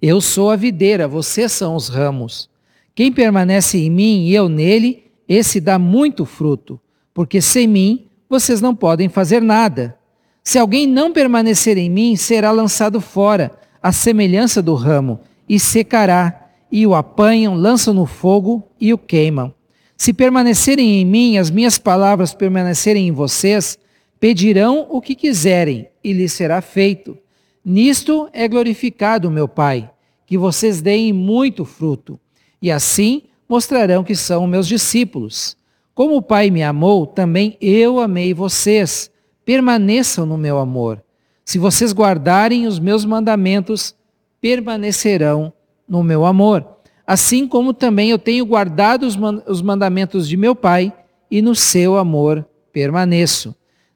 Eu 0.00 0.20
sou 0.20 0.50
a 0.50 0.56
videira, 0.56 1.06
vocês 1.06 1.52
são 1.52 1.76
os 1.76 1.88
ramos. 1.88 2.50
Quem 2.94 3.12
permanece 3.12 3.78
em 3.78 3.88
mim 3.88 4.26
e 4.26 4.34
eu 4.34 4.48
nele, 4.48 5.04
esse 5.28 5.60
dá 5.60 5.78
muito 5.78 6.24
fruto, 6.24 6.80
porque 7.14 7.40
sem 7.40 7.68
mim 7.68 8.06
vocês 8.28 8.60
não 8.60 8.74
podem 8.74 9.08
fazer 9.08 9.40
nada. 9.40 9.96
Se 10.42 10.58
alguém 10.58 10.88
não 10.88 11.12
permanecer 11.12 11.78
em 11.78 11.88
mim, 11.88 12.16
será 12.16 12.50
lançado 12.50 13.00
fora, 13.00 13.52
à 13.80 13.92
semelhança 13.92 14.60
do 14.60 14.74
ramo, 14.74 15.20
e 15.48 15.60
secará, 15.60 16.48
e 16.70 16.86
o 16.86 16.94
apanham, 16.94 17.54
lançam 17.54 17.94
no 17.94 18.06
fogo 18.06 18.66
e 18.80 18.92
o 18.92 18.98
queimam. 18.98 19.54
Se 19.96 20.12
permanecerem 20.12 21.00
em 21.00 21.04
mim, 21.04 21.38
as 21.38 21.50
minhas 21.50 21.78
palavras 21.78 22.34
permanecerem 22.34 23.06
em 23.06 23.12
vocês, 23.12 23.78
Pedirão 24.22 24.86
o 24.88 25.00
que 25.00 25.16
quiserem 25.16 25.88
e 26.04 26.12
lhes 26.12 26.32
será 26.32 26.60
feito. 26.60 27.18
Nisto 27.64 28.28
é 28.32 28.46
glorificado 28.46 29.28
meu 29.32 29.48
Pai, 29.48 29.90
que 30.24 30.38
vocês 30.38 30.80
deem 30.80 31.12
muito 31.12 31.64
fruto, 31.64 32.20
e 32.62 32.70
assim 32.70 33.24
mostrarão 33.48 34.04
que 34.04 34.14
são 34.14 34.46
meus 34.46 34.68
discípulos. 34.68 35.56
Como 35.92 36.14
o 36.14 36.22
Pai 36.22 36.50
me 36.50 36.62
amou, 36.62 37.04
também 37.04 37.58
eu 37.60 37.98
amei 37.98 38.32
vocês. 38.32 39.10
Permaneçam 39.44 40.24
no 40.24 40.38
meu 40.38 40.56
amor. 40.58 41.02
Se 41.44 41.58
vocês 41.58 41.92
guardarem 41.92 42.68
os 42.68 42.78
meus 42.78 43.04
mandamentos, 43.04 43.92
permanecerão 44.40 45.52
no 45.88 46.00
meu 46.04 46.24
amor. 46.24 46.64
Assim 47.04 47.48
como 47.48 47.74
também 47.74 48.10
eu 48.10 48.20
tenho 48.20 48.46
guardado 48.46 49.02
os 49.02 49.60
mandamentos 49.62 50.28
de 50.28 50.36
meu 50.36 50.54
Pai, 50.54 50.92
e 51.28 51.42
no 51.42 51.56
seu 51.56 51.96
amor 51.96 52.46
permaneço. 52.72 53.52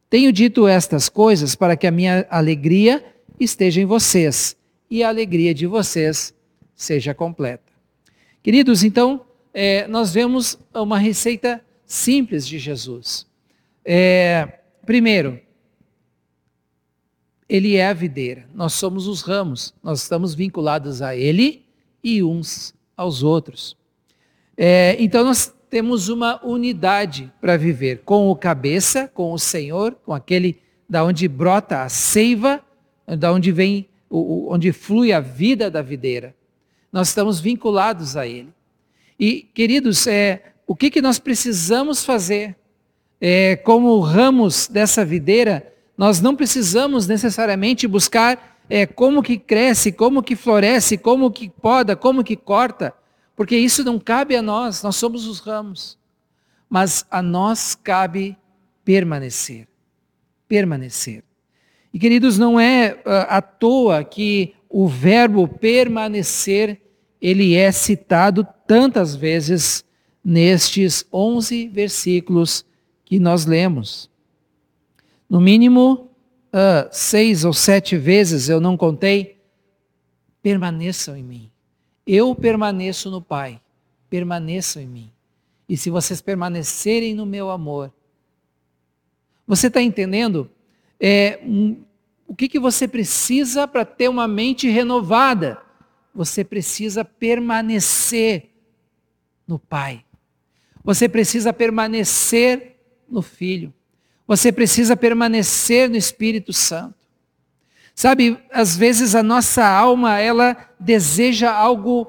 Tenho 0.09 0.33
dito 0.33 0.69
estas 0.69 1.09
coisas 1.09 1.55
para 1.57 1.77
que 1.77 1.87
a 1.87 1.91
minha 1.91 2.27
alegria 2.31 3.05
esteja 3.41 3.81
em 3.81 3.85
vocês 3.85 4.57
e 4.89 5.03
a 5.03 5.09
alegria 5.09 5.53
de 5.53 5.67
vocês 5.67 6.33
seja 6.75 7.13
completa. 7.13 7.73
Queridos, 8.43 8.85
então, 8.85 9.27
é, 9.53 9.89
nós 9.89 10.13
vemos 10.13 10.59
uma 10.73 10.99
receita 10.99 11.65
simples 11.85 12.47
de 12.47 12.59
Jesus. 12.59 13.27
É, 13.85 14.61
primeiro, 14.85 15.41
ele 17.49 17.77
é 17.77 17.89
a 17.89 17.93
videira, 17.93 18.49
nós 18.55 18.75
somos 18.75 19.07
os 19.09 19.23
ramos, 19.23 19.75
nós 19.83 20.03
estamos 20.03 20.35
vinculados 20.35 21.03
a 21.03 21.17
ele 21.17 21.65
e 22.03 22.23
uns 22.23 22.75
aos 22.97 23.23
outros. 23.23 23.77
É, 24.57 24.97
então, 24.99 25.25
nós 25.25 25.53
temos 25.69 26.09
uma 26.09 26.45
unidade 26.45 27.33
para 27.41 27.57
viver 27.57 28.03
com 28.05 28.31
o 28.31 28.37
cabeça, 28.37 29.11
com 29.13 29.33
o 29.33 29.39
Senhor, 29.39 29.97
com 30.05 30.13
aquele 30.13 30.59
da 30.89 31.05
onde 31.05 31.27
brota 31.27 31.83
a 31.83 31.89
seiva, 31.89 32.61
da 33.07 33.33
onde 33.33 33.51
vem, 33.51 33.89
onde 34.11 34.73
flui 34.73 35.13
a 35.13 35.21
vida 35.21 35.71
da 35.71 35.83
videira. 35.83 36.35
Nós 36.93 37.09
estamos 37.09 37.41
vinculados 37.41 38.17
a 38.17 38.27
Ele. 38.27 38.49
E, 39.19 39.43
queridos, 39.55 40.07
é, 40.07 40.43
o 40.67 40.77
que, 40.77 40.91
que 40.91 41.03
nós 41.03 41.19
precisamos 41.19 42.05
fazer? 42.05 42.57
É, 43.21 43.57
como 43.57 43.99
ramos 44.01 44.69
dessa 44.69 45.05
videira, 45.05 45.73
nós 45.97 46.21
não 46.21 46.37
precisamos 46.37 47.07
necessariamente 47.07 47.87
buscar 47.87 48.59
é, 48.69 48.85
como 48.85 49.23
que 49.23 49.39
cresce, 49.39 49.91
como 49.91 50.23
que 50.23 50.37
floresce, 50.37 50.99
como 50.99 51.31
que 51.31 51.49
poda, 51.49 51.97
como 51.97 52.23
que 52.23 52.37
corta, 52.37 52.93
porque 53.37 53.57
isso 53.57 53.85
não 53.85 53.99
cabe 53.99 54.35
a 54.35 54.40
nós, 54.40 54.83
nós 54.83 54.97
somos 54.97 55.26
os 55.26 55.40
ramos. 55.40 55.99
Mas 56.69 57.05
a 57.11 57.21
nós 57.21 57.75
cabe 57.75 58.37
permanecer. 58.83 59.69
Permanecer. 60.49 61.23
E 61.93 61.99
queridos, 61.99 62.38
não 62.38 62.59
é 62.59 62.95
uh, 62.95 63.28
à 63.28 63.43
toa 63.43 64.02
que 64.02 64.55
o 64.69 64.88
verbo 64.88 65.47
permanecer, 65.47 66.81
ele 67.21 67.55
é 67.55 67.71
citado 67.71 68.47
tantas 68.66 69.14
vezes 69.14 69.85
nestes 70.25 71.07
11 71.12 71.69
versículos 71.69 72.64
que 73.05 73.19
nós 73.21 73.47
lemos. 73.47 74.11
No 75.28 75.40
mínimo, 75.40 76.11
uh, 76.52 76.88
seis 76.90 77.45
ou 77.45 77.52
sete 77.52 77.97
vezes, 77.97 78.49
eu 78.49 78.61
não 78.61 78.76
contei, 78.76 79.38
permaneçam 80.43 81.16
em 81.16 81.23
mim. 81.23 81.50
Eu 82.07 82.35
permaneço 82.35 83.11
no 83.11 83.21
Pai, 83.21 83.61
permaneçam 84.09 84.83
em 84.83 84.87
mim. 84.87 85.13
E 85.69 85.77
se 85.77 85.91
vocês 85.91 86.21
permanecerem 86.21 87.15
no 87.15 87.27
meu 87.27 87.51
amor, 87.51 87.93
você 89.47 89.67
está 89.67 89.83
entendendo? 89.83 90.51
É, 91.01 91.41
um, 91.43 91.83
o 92.27 92.35
que, 92.35 92.49
que 92.49 92.59
você 92.59 92.87
precisa 92.87 93.67
para 93.67 93.85
ter 93.85 94.09
uma 94.09 94.29
mente 94.29 94.69
renovada? 94.69 95.61
Você 96.15 96.45
precisa 96.45 97.05
permanecer 97.05 98.51
no 99.47 99.59
Pai. 99.59 100.05
Você 100.83 101.09
precisa 101.09 101.53
permanecer 101.53 102.77
no 103.09 103.23
Filho. 103.23 103.73
Você 104.27 104.51
precisa 104.51 104.97
permanecer 104.97 105.89
no 105.89 105.97
Espírito 105.97 106.53
Santo. 106.53 106.97
Sabe, 107.95 108.39
às 108.51 108.77
vezes 108.77 109.15
a 109.15 109.23
nossa 109.23 109.67
alma, 109.67 110.19
ela 110.19 110.66
deseja 110.78 111.52
algo 111.52 112.09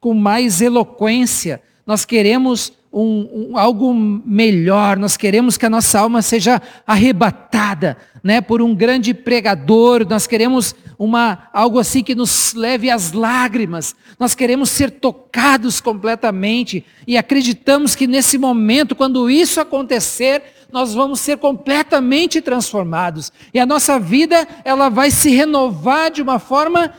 com 0.00 0.14
mais 0.14 0.60
eloquência. 0.60 1.62
Nós 1.86 2.04
queremos 2.04 2.72
um, 2.92 3.50
um, 3.50 3.58
algo 3.58 3.92
melhor, 3.92 4.96
nós 4.96 5.16
queremos 5.16 5.58
que 5.58 5.66
a 5.66 5.70
nossa 5.70 6.00
alma 6.00 6.22
seja 6.22 6.62
arrebatada 6.86 7.96
né, 8.24 8.40
por 8.40 8.62
um 8.62 8.74
grande 8.74 9.12
pregador, 9.12 10.06
nós 10.08 10.26
queremos 10.26 10.74
uma, 10.98 11.48
algo 11.52 11.78
assim 11.78 12.02
que 12.02 12.14
nos 12.14 12.54
leve 12.54 12.90
às 12.90 13.12
lágrimas, 13.12 13.94
nós 14.18 14.34
queremos 14.34 14.70
ser 14.70 14.90
tocados 14.90 15.80
completamente. 15.80 16.84
E 17.06 17.16
acreditamos 17.16 17.94
que 17.94 18.06
nesse 18.06 18.38
momento, 18.38 18.96
quando 18.96 19.30
isso 19.30 19.60
acontecer, 19.60 20.42
nós 20.72 20.94
vamos 20.94 21.20
ser 21.20 21.36
completamente 21.36 22.40
transformados. 22.40 23.30
E 23.52 23.60
a 23.60 23.66
nossa 23.66 23.98
vida 24.00 24.48
ela 24.64 24.88
vai 24.88 25.10
se 25.10 25.30
renovar 25.30 26.10
de 26.10 26.22
uma 26.22 26.38
forma 26.38 26.92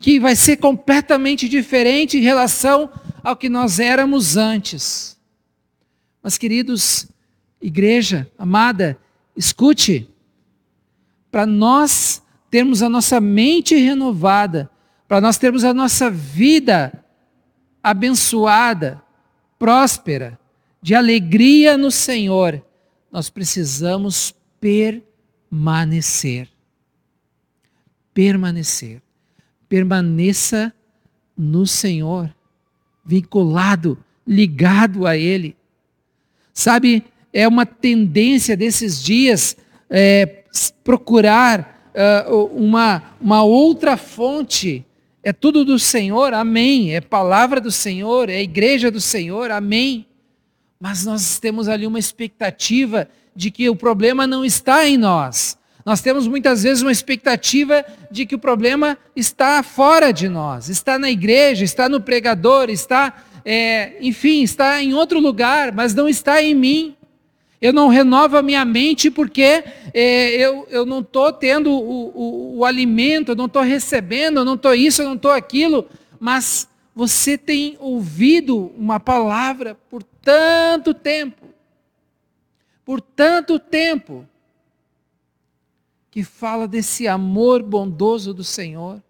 que 0.00 0.18
vai 0.18 0.34
ser 0.34 0.56
completamente 0.56 1.46
diferente 1.46 2.16
em 2.16 2.22
relação 2.22 2.90
ao 3.22 3.36
que 3.36 3.50
nós 3.50 3.78
éramos 3.78 4.38
antes. 4.38 5.16
Mas, 6.22 6.38
queridos, 6.38 7.06
igreja 7.60 8.26
amada, 8.38 8.98
escute, 9.36 10.08
para 11.30 11.44
nós 11.44 12.22
termos 12.50 12.82
a 12.82 12.88
nossa 12.88 13.20
mente 13.20 13.76
renovada, 13.76 14.70
para 15.06 15.20
nós 15.20 15.36
termos 15.36 15.64
a 15.64 15.74
nossa 15.74 16.10
vida 16.10 17.04
abençoada, 17.82 19.02
próspera, 19.58 20.40
de 20.80 20.94
alegria 20.94 21.76
no 21.76 21.90
Senhor, 21.90 22.64
nós 23.12 23.28
precisamos 23.28 24.34
permanecer. 24.58 26.48
Permanecer. 28.14 29.02
Permaneça 29.70 30.74
no 31.38 31.66
Senhor, 31.66 32.30
vinculado, 33.02 33.96
ligado 34.26 35.06
a 35.06 35.16
Ele. 35.16 35.56
Sabe, 36.52 37.04
é 37.32 37.46
uma 37.46 37.64
tendência 37.64 38.56
desses 38.56 39.02
dias 39.02 39.56
é, 39.88 40.42
procurar 40.82 41.92
uh, 41.94 42.44
uma, 42.46 43.14
uma 43.20 43.44
outra 43.44 43.96
fonte. 43.96 44.84
É 45.22 45.32
tudo 45.32 45.64
do 45.64 45.78
Senhor, 45.78 46.34
amém. 46.34 46.94
É 46.94 47.00
palavra 47.00 47.60
do 47.60 47.70
Senhor, 47.70 48.28
é 48.28 48.42
igreja 48.42 48.90
do 48.90 49.00
Senhor, 49.00 49.52
amém. 49.52 50.04
Mas 50.80 51.04
nós 51.04 51.38
temos 51.38 51.68
ali 51.68 51.86
uma 51.86 51.98
expectativa 51.98 53.08
de 53.36 53.52
que 53.52 53.70
o 53.70 53.76
problema 53.76 54.26
não 54.26 54.44
está 54.44 54.86
em 54.88 54.96
nós. 54.96 55.56
Nós 55.84 56.00
temos 56.00 56.26
muitas 56.26 56.62
vezes 56.62 56.82
uma 56.82 56.92
expectativa 56.92 57.84
de 58.10 58.26
que 58.26 58.34
o 58.34 58.38
problema 58.38 58.98
está 59.16 59.62
fora 59.62 60.12
de 60.12 60.28
nós, 60.28 60.68
está 60.68 60.98
na 60.98 61.10
igreja, 61.10 61.64
está 61.64 61.88
no 61.88 62.00
pregador, 62.00 62.68
está 62.68 63.24
é, 63.44 63.96
enfim, 64.00 64.42
está 64.42 64.82
em 64.82 64.94
outro 64.94 65.18
lugar, 65.18 65.72
mas 65.72 65.94
não 65.94 66.08
está 66.08 66.42
em 66.42 66.54
mim. 66.54 66.96
Eu 67.60 67.72
não 67.72 67.88
renovo 67.88 68.38
a 68.38 68.42
minha 68.42 68.64
mente 68.64 69.10
porque 69.10 69.64
é, 69.92 70.30
eu, 70.36 70.66
eu 70.70 70.86
não 70.86 71.00
estou 71.00 71.30
tendo 71.30 71.70
o, 71.70 72.08
o, 72.14 72.58
o, 72.58 72.64
alimento, 72.64 73.32
eu 73.32 73.36
não 73.36 73.44
estou 73.44 73.62
recebendo, 73.62 74.38
eu 74.38 74.44
não 74.44 74.54
estou 74.54 74.74
isso, 74.74 75.02
eu 75.02 75.06
não 75.06 75.14
estou 75.14 75.30
aquilo. 75.30 75.86
Mas 76.18 76.66
você 76.94 77.36
tem 77.36 77.76
ouvido 77.78 78.72
uma 78.78 78.98
palavra 78.98 79.76
por 79.90 80.02
tanto 80.02 80.94
tempo, 80.94 81.46
por 82.84 83.00
tanto 83.00 83.58
tempo, 83.58 84.26
que 86.10 86.24
fala 86.24 86.66
desse 86.66 87.06
amor 87.06 87.62
bondoso 87.62 88.34
do 88.34 88.42
Senhor, 88.42 89.02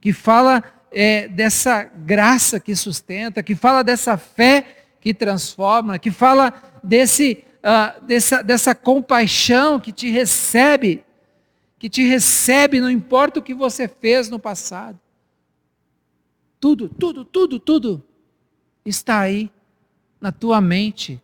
que 0.00 0.12
fala 0.12 0.62
é, 0.90 1.28
dessa 1.28 1.84
graça 1.84 2.58
que 2.58 2.74
sustenta, 2.74 3.42
que 3.42 3.54
fala 3.54 3.82
dessa 3.82 4.16
fé 4.16 4.84
que 5.00 5.12
transforma, 5.12 5.98
que 5.98 6.10
fala 6.10 6.52
desse, 6.82 7.44
uh, 7.58 8.04
dessa, 8.04 8.42
dessa 8.42 8.74
compaixão 8.74 9.78
que 9.78 9.92
te 9.92 10.10
recebe, 10.10 11.04
que 11.78 11.90
te 11.90 12.02
recebe, 12.02 12.80
não 12.80 12.90
importa 12.90 13.38
o 13.38 13.42
que 13.42 13.54
você 13.54 13.86
fez 13.86 14.30
no 14.30 14.38
passado. 14.38 14.98
Tudo, 16.58 16.88
tudo, 16.88 17.24
tudo, 17.24 17.60
tudo 17.60 18.02
está 18.84 19.20
aí 19.20 19.50
na 20.20 20.32
tua 20.32 20.60
mente. 20.60 21.20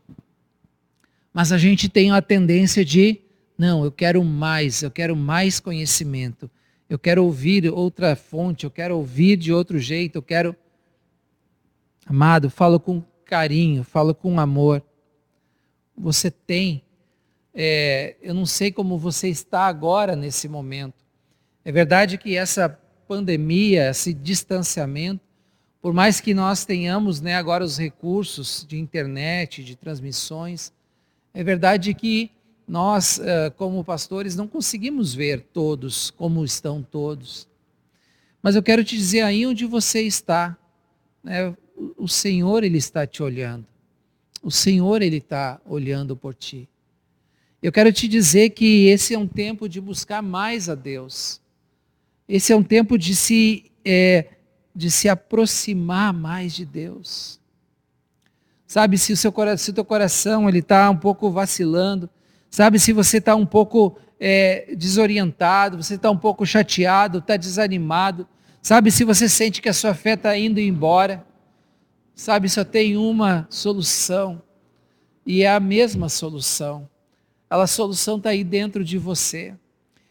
Mas 1.32 1.50
a 1.50 1.56
gente 1.56 1.88
tem 1.88 2.12
a 2.12 2.20
tendência 2.20 2.84
de, 2.84 3.21
não, 3.62 3.84
eu 3.84 3.92
quero 3.92 4.24
mais, 4.24 4.82
eu 4.82 4.90
quero 4.90 5.14
mais 5.14 5.60
conhecimento, 5.60 6.50
eu 6.90 6.98
quero 6.98 7.24
ouvir 7.24 7.70
outra 7.70 8.16
fonte, 8.16 8.64
eu 8.64 8.70
quero 8.72 8.96
ouvir 8.96 9.36
de 9.36 9.52
outro 9.52 9.78
jeito, 9.78 10.16
eu 10.16 10.22
quero. 10.22 10.56
Amado, 12.04 12.50
falo 12.50 12.80
com 12.80 13.00
carinho, 13.24 13.84
falo 13.84 14.16
com 14.16 14.40
amor. 14.40 14.82
Você 15.96 16.28
tem, 16.28 16.82
é, 17.54 18.16
eu 18.20 18.34
não 18.34 18.44
sei 18.44 18.72
como 18.72 18.98
você 18.98 19.28
está 19.28 19.66
agora 19.66 20.16
nesse 20.16 20.48
momento. 20.48 21.04
É 21.64 21.70
verdade 21.70 22.18
que 22.18 22.36
essa 22.36 22.68
pandemia, 23.06 23.90
esse 23.90 24.12
distanciamento, 24.12 25.22
por 25.80 25.92
mais 25.92 26.20
que 26.20 26.34
nós 26.34 26.64
tenhamos 26.64 27.20
né, 27.20 27.36
agora 27.36 27.62
os 27.62 27.78
recursos 27.78 28.66
de 28.68 28.76
internet, 28.76 29.62
de 29.62 29.76
transmissões, 29.76 30.72
é 31.32 31.44
verdade 31.44 31.94
que 31.94 32.32
nós, 32.72 33.20
eh, 33.22 33.50
como 33.50 33.84
pastores, 33.84 34.34
não 34.34 34.48
conseguimos 34.48 35.14
ver 35.14 35.42
todos 35.52 36.10
como 36.10 36.42
estão 36.42 36.82
todos. 36.82 37.46
Mas 38.42 38.56
eu 38.56 38.62
quero 38.62 38.82
te 38.82 38.96
dizer 38.96 39.20
aí 39.20 39.46
onde 39.46 39.66
você 39.66 40.00
está. 40.00 40.56
Né? 41.22 41.54
O 41.98 42.08
Senhor, 42.08 42.64
Ele 42.64 42.78
está 42.78 43.06
te 43.06 43.22
olhando. 43.22 43.66
O 44.42 44.50
Senhor, 44.50 45.02
Ele 45.02 45.18
está 45.18 45.60
olhando 45.66 46.16
por 46.16 46.34
ti. 46.34 46.66
Eu 47.62 47.70
quero 47.70 47.92
te 47.92 48.08
dizer 48.08 48.48
que 48.48 48.86
esse 48.86 49.12
é 49.12 49.18
um 49.18 49.28
tempo 49.28 49.68
de 49.68 49.78
buscar 49.78 50.22
mais 50.22 50.70
a 50.70 50.74
Deus. 50.74 51.42
Esse 52.26 52.54
é 52.54 52.56
um 52.56 52.62
tempo 52.62 52.96
de 52.96 53.14
se, 53.14 53.70
é, 53.84 54.28
de 54.74 54.90
se 54.90 55.10
aproximar 55.10 56.14
mais 56.14 56.54
de 56.54 56.64
Deus. 56.64 57.38
Sabe, 58.66 58.96
se 58.96 59.12
o 59.12 59.16
seu 59.16 59.30
se 59.58 59.70
o 59.70 59.74
teu 59.74 59.84
coração 59.84 60.48
ele 60.48 60.60
está 60.60 60.88
um 60.88 60.96
pouco 60.96 61.30
vacilando, 61.30 62.08
Sabe, 62.52 62.78
se 62.78 62.92
você 62.92 63.16
está 63.16 63.34
um 63.34 63.46
pouco 63.46 63.96
é, 64.20 64.74
desorientado, 64.76 65.82
você 65.82 65.94
está 65.94 66.10
um 66.10 66.18
pouco 66.18 66.44
chateado, 66.44 67.16
está 67.16 67.34
desanimado, 67.34 68.28
sabe, 68.60 68.90
se 68.90 69.04
você 69.04 69.26
sente 69.26 69.62
que 69.62 69.70
a 69.70 69.72
sua 69.72 69.94
fé 69.94 70.12
está 70.12 70.36
indo 70.36 70.60
embora, 70.60 71.24
sabe, 72.14 72.50
só 72.50 72.62
tem 72.62 72.94
uma 72.94 73.46
solução, 73.48 74.42
e 75.24 75.42
é 75.42 75.50
a 75.50 75.58
mesma 75.58 76.10
solução. 76.10 76.86
A 77.48 77.66
solução 77.66 78.18
está 78.18 78.28
aí 78.28 78.44
dentro 78.44 78.84
de 78.84 78.98
você. 78.98 79.54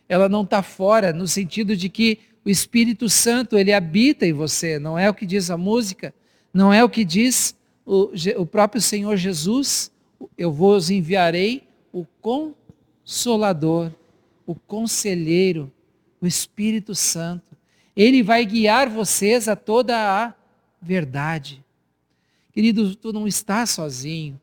Ela 0.09 0.27
não 0.27 0.41
está 0.41 0.63
fora, 0.63 1.13
no 1.13 1.27
sentido 1.27 1.77
de 1.77 1.89
que 1.89 2.17
o 2.43 2.49
Espírito 2.49 3.07
Santo, 3.07 3.55
ele 3.55 3.71
habita 3.71 4.25
em 4.25 4.33
você, 4.33 4.79
não 4.79 4.97
é 4.97 5.07
o 5.07 5.13
que 5.13 5.27
diz 5.27 5.51
a 5.51 5.57
música, 5.57 6.11
não 6.51 6.73
é 6.73 6.83
o 6.83 6.89
que 6.89 7.05
diz 7.05 7.55
o, 7.85 8.09
o 8.37 8.45
próprio 8.47 8.81
Senhor 8.81 9.15
Jesus, 9.15 9.91
eu 10.35 10.51
vos 10.51 10.89
enviarei 10.89 11.69
o 11.91 12.05
Consolador, 12.21 13.91
o 14.45 14.55
Conselheiro, 14.55 15.71
o 16.21 16.27
Espírito 16.27 16.95
Santo. 16.95 17.57
Ele 17.95 18.23
vai 18.23 18.45
guiar 18.45 18.89
vocês 18.89 19.47
a 19.47 19.55
toda 19.55 19.95
a 19.97 20.33
verdade. 20.81 21.63
Querido, 22.53 22.95
tu 22.95 23.11
não 23.13 23.27
está 23.27 23.65
sozinho. 23.65 24.39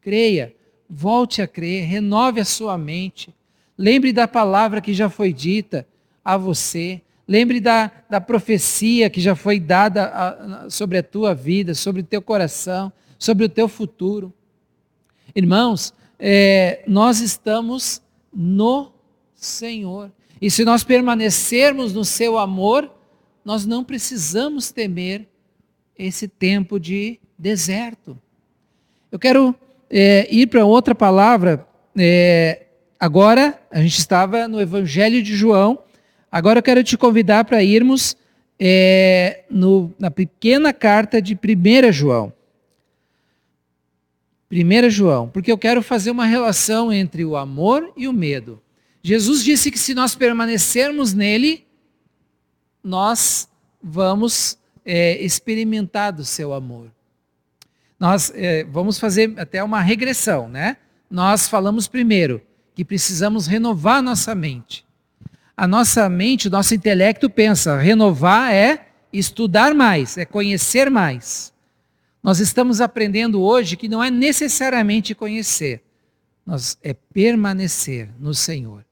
Creia, 0.00 0.54
volte 0.88 1.40
a 1.40 1.46
crer, 1.46 1.86
renove 1.86 2.40
a 2.40 2.44
sua 2.44 2.76
mente. 2.76 3.34
Lembre 3.76 4.12
da 4.12 4.28
palavra 4.28 4.80
que 4.80 4.92
já 4.92 5.08
foi 5.08 5.32
dita 5.32 5.86
a 6.24 6.36
você. 6.36 7.00
Lembre 7.26 7.60
da, 7.60 7.90
da 8.10 8.20
profecia 8.20 9.08
que 9.08 9.20
já 9.20 9.34
foi 9.34 9.58
dada 9.58 10.06
a, 10.06 10.70
sobre 10.70 10.98
a 10.98 11.02
tua 11.02 11.34
vida, 11.34 11.74
sobre 11.74 12.02
o 12.02 12.04
teu 12.04 12.20
coração, 12.20 12.92
sobre 13.18 13.44
o 13.44 13.48
teu 13.48 13.68
futuro. 13.68 14.32
Irmãos, 15.34 15.94
é, 16.24 16.84
nós 16.86 17.20
estamos 17.20 18.00
no 18.32 18.92
Senhor. 19.34 20.10
E 20.40 20.50
se 20.50 20.64
nós 20.64 20.84
permanecermos 20.84 21.92
no 21.92 22.04
seu 22.04 22.38
amor, 22.38 22.90
nós 23.44 23.66
não 23.66 23.82
precisamos 23.82 24.70
temer 24.70 25.28
esse 25.98 26.28
tempo 26.28 26.78
de 26.78 27.18
deserto. 27.36 28.16
Eu 29.10 29.18
quero 29.18 29.54
é, 29.90 30.26
ir 30.30 30.46
para 30.46 30.64
outra 30.64 30.94
palavra. 30.94 31.66
É, 31.98 32.66
agora, 32.98 33.60
a 33.70 33.80
gente 33.82 33.98
estava 33.98 34.46
no 34.46 34.60
Evangelho 34.60 35.22
de 35.22 35.34
João, 35.34 35.82
Agora 36.32 36.60
eu 36.60 36.62
quero 36.62 36.82
te 36.82 36.96
convidar 36.96 37.44
para 37.44 37.62
irmos 37.62 38.16
é, 38.58 39.44
no, 39.50 39.92
na 39.98 40.10
pequena 40.10 40.72
carta 40.72 41.20
de 41.20 41.34
1 41.34 41.92
João. 41.92 42.32
1 44.52 44.90
João, 44.90 45.28
porque 45.28 45.50
eu 45.50 45.56
quero 45.56 45.82
fazer 45.82 46.10
uma 46.10 46.26
relação 46.26 46.92
entre 46.92 47.24
o 47.24 47.36
amor 47.36 47.92
e 47.96 48.06
o 48.06 48.12
medo. 48.12 48.60
Jesus 49.02 49.42
disse 49.42 49.70
que 49.70 49.78
se 49.78 49.94
nós 49.94 50.14
permanecermos 50.14 51.14
nele, 51.14 51.66
nós 52.84 53.48
vamos 53.82 54.58
é, 54.84 55.16
experimentar 55.24 56.12
do 56.12 56.24
seu 56.24 56.52
amor. 56.52 56.92
Nós 57.98 58.30
é, 58.34 58.64
vamos 58.64 58.98
fazer 58.98 59.32
até 59.38 59.62
uma 59.64 59.80
regressão, 59.80 60.48
né? 60.48 60.76
Nós 61.10 61.48
falamos 61.48 61.88
primeiro 61.88 62.42
que 62.74 62.84
precisamos 62.84 63.46
renovar 63.46 64.02
nossa 64.02 64.34
mente 64.34 64.84
a 65.56 65.66
nossa 65.66 66.08
mente, 66.08 66.48
o 66.48 66.50
nosso 66.50 66.74
intelecto 66.74 67.28
pensa, 67.28 67.78
renovar 67.78 68.52
é 68.52 68.86
estudar 69.12 69.74
mais, 69.74 70.16
é 70.16 70.24
conhecer 70.24 70.90
mais. 70.90 71.51
Nós 72.22 72.38
estamos 72.38 72.80
aprendendo 72.80 73.42
hoje 73.42 73.76
que 73.76 73.88
não 73.88 74.02
é 74.02 74.08
necessariamente 74.08 75.12
conhecer, 75.12 75.82
nós 76.46 76.78
é 76.80 76.94
permanecer 76.94 78.10
no 78.18 78.32
Senhor. 78.32 78.84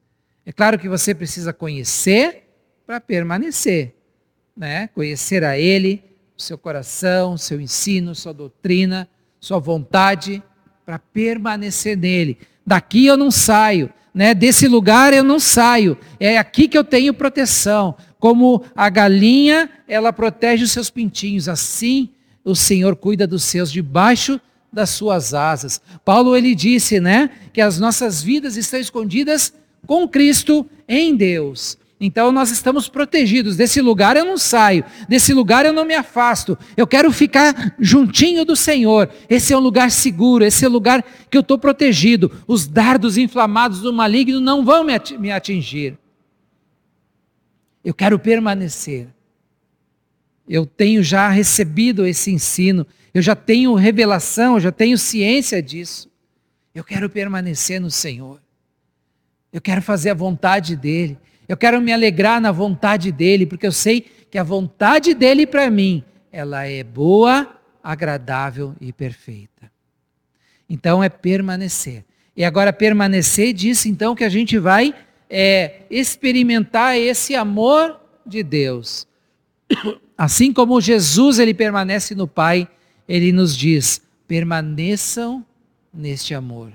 É 0.45 0.51
claro 0.51 0.77
que 0.77 0.88
você 0.88 1.14
precisa 1.14 1.53
conhecer 1.53 2.43
para 2.85 3.01
permanecer, 3.01 3.95
né? 4.57 4.88
Conhecer 4.88 5.45
a 5.45 5.57
Ele, 5.57 6.03
o 6.37 6.43
seu 6.43 6.59
coração, 6.59 7.37
seu 7.37 7.61
ensino, 7.61 8.16
sua 8.16 8.33
doutrina, 8.33 9.09
sua 9.38 9.61
vontade, 9.61 10.43
para 10.85 10.99
permanecer 10.99 11.97
nele. 11.97 12.37
Daqui 12.66 13.07
eu 13.07 13.16
não 13.16 13.31
saio, 13.31 13.93
né, 14.12 14.35
desse 14.35 14.66
lugar 14.66 15.12
eu 15.12 15.23
não 15.23 15.38
saio, 15.38 15.97
é 16.19 16.37
aqui 16.37 16.66
que 16.66 16.77
eu 16.77 16.83
tenho 16.83 17.14
proteção. 17.14 17.97
Como 18.19 18.64
a 18.75 18.90
galinha, 18.90 19.71
ela 19.87 20.12
protege 20.12 20.64
os 20.64 20.73
seus 20.73 20.90
pintinhos, 20.90 21.49
assim 21.49 22.11
o 22.44 22.55
Senhor 22.55 22.96
cuida 22.96 23.26
dos 23.26 23.44
seus 23.44 23.70
debaixo 23.70 24.40
das 24.72 24.90
suas 24.90 25.35
asas. 25.35 25.81
Paulo 26.05 26.37
ele 26.37 26.55
disse, 26.55 27.00
né, 27.00 27.31
que 27.53 27.61
as 27.61 27.79
nossas 27.79 28.22
vidas 28.22 28.57
estão 28.57 28.79
escondidas 28.79 29.53
com 29.87 30.09
Cristo 30.09 30.66
em 30.88 31.14
Deus. 31.16 31.79
Então 32.00 32.33
nós 32.33 32.50
estamos 32.50 32.88
protegidos. 32.88 33.57
Desse 33.57 33.81
lugar 33.83 34.16
eu 34.16 34.24
não 34.24 34.38
saio, 34.38 34.85
desse 35.07 35.35
lugar 35.35 35.66
eu 35.66 35.72
não 35.72 35.85
me 35.85 35.94
afasto. 35.94 36.57
Eu 36.74 36.87
quero 36.87 37.12
ficar 37.12 37.74
juntinho 37.79 38.44
do 38.44 38.57
Senhor. 38.57 39.11
Esse 39.29 39.53
é 39.53 39.57
um 39.57 39.61
lugar 39.61 39.90
seguro, 39.90 40.44
esse 40.44 40.64
é 40.64 40.68
o 40.68 40.72
lugar 40.72 41.05
que 41.31 41.37
eu 41.37 41.42
estou 41.42 41.59
protegido. 41.59 42.33
Os 42.46 42.66
dardos 42.66 43.18
inflamados 43.18 43.81
do 43.81 43.92
maligno 43.92 44.40
não 44.40 44.64
vão 44.64 44.83
me 44.85 45.31
atingir. 45.31 45.98
Eu 47.85 47.92
quero 47.92 48.18
permanecer. 48.18 49.09
Eu 50.50 50.66
tenho 50.66 51.00
já 51.00 51.28
recebido 51.28 52.04
esse 52.04 52.32
ensino, 52.32 52.84
eu 53.14 53.22
já 53.22 53.36
tenho 53.36 53.72
revelação, 53.74 54.54
eu 54.54 54.60
já 54.60 54.72
tenho 54.72 54.98
ciência 54.98 55.62
disso. 55.62 56.10
Eu 56.74 56.82
quero 56.82 57.08
permanecer 57.08 57.80
no 57.80 57.88
Senhor. 57.88 58.40
Eu 59.52 59.60
quero 59.60 59.80
fazer 59.80 60.10
a 60.10 60.14
vontade 60.14 60.74
dEle. 60.74 61.16
Eu 61.48 61.56
quero 61.56 61.80
me 61.80 61.92
alegrar 61.92 62.40
na 62.40 62.50
vontade 62.50 63.12
dele, 63.12 63.46
porque 63.46 63.64
eu 63.64 63.70
sei 63.70 64.00
que 64.28 64.36
a 64.36 64.42
vontade 64.42 65.14
dele 65.14 65.46
para 65.46 65.70
mim, 65.70 66.02
ela 66.32 66.66
é 66.66 66.82
boa, 66.82 67.56
agradável 67.80 68.74
e 68.80 68.92
perfeita. 68.92 69.70
Então 70.68 71.02
é 71.02 71.08
permanecer. 71.08 72.04
E 72.36 72.44
agora 72.44 72.72
permanecer 72.72 73.52
diz 73.52 73.86
então 73.86 74.16
que 74.16 74.24
a 74.24 74.28
gente 74.28 74.58
vai 74.58 74.92
é, 75.28 75.82
experimentar 75.88 76.98
esse 76.98 77.36
amor 77.36 78.00
de 78.26 78.42
Deus. 78.42 79.06
Assim 80.20 80.52
como 80.52 80.83
Jesus 80.83 81.38
ele 81.38 81.54
permanece 81.54 82.14
no 82.14 82.28
Pai, 82.28 82.68
ele 83.09 83.33
nos 83.33 83.56
diz: 83.56 84.02
permaneçam 84.28 85.42
neste 85.94 86.35
amor. 86.35 86.72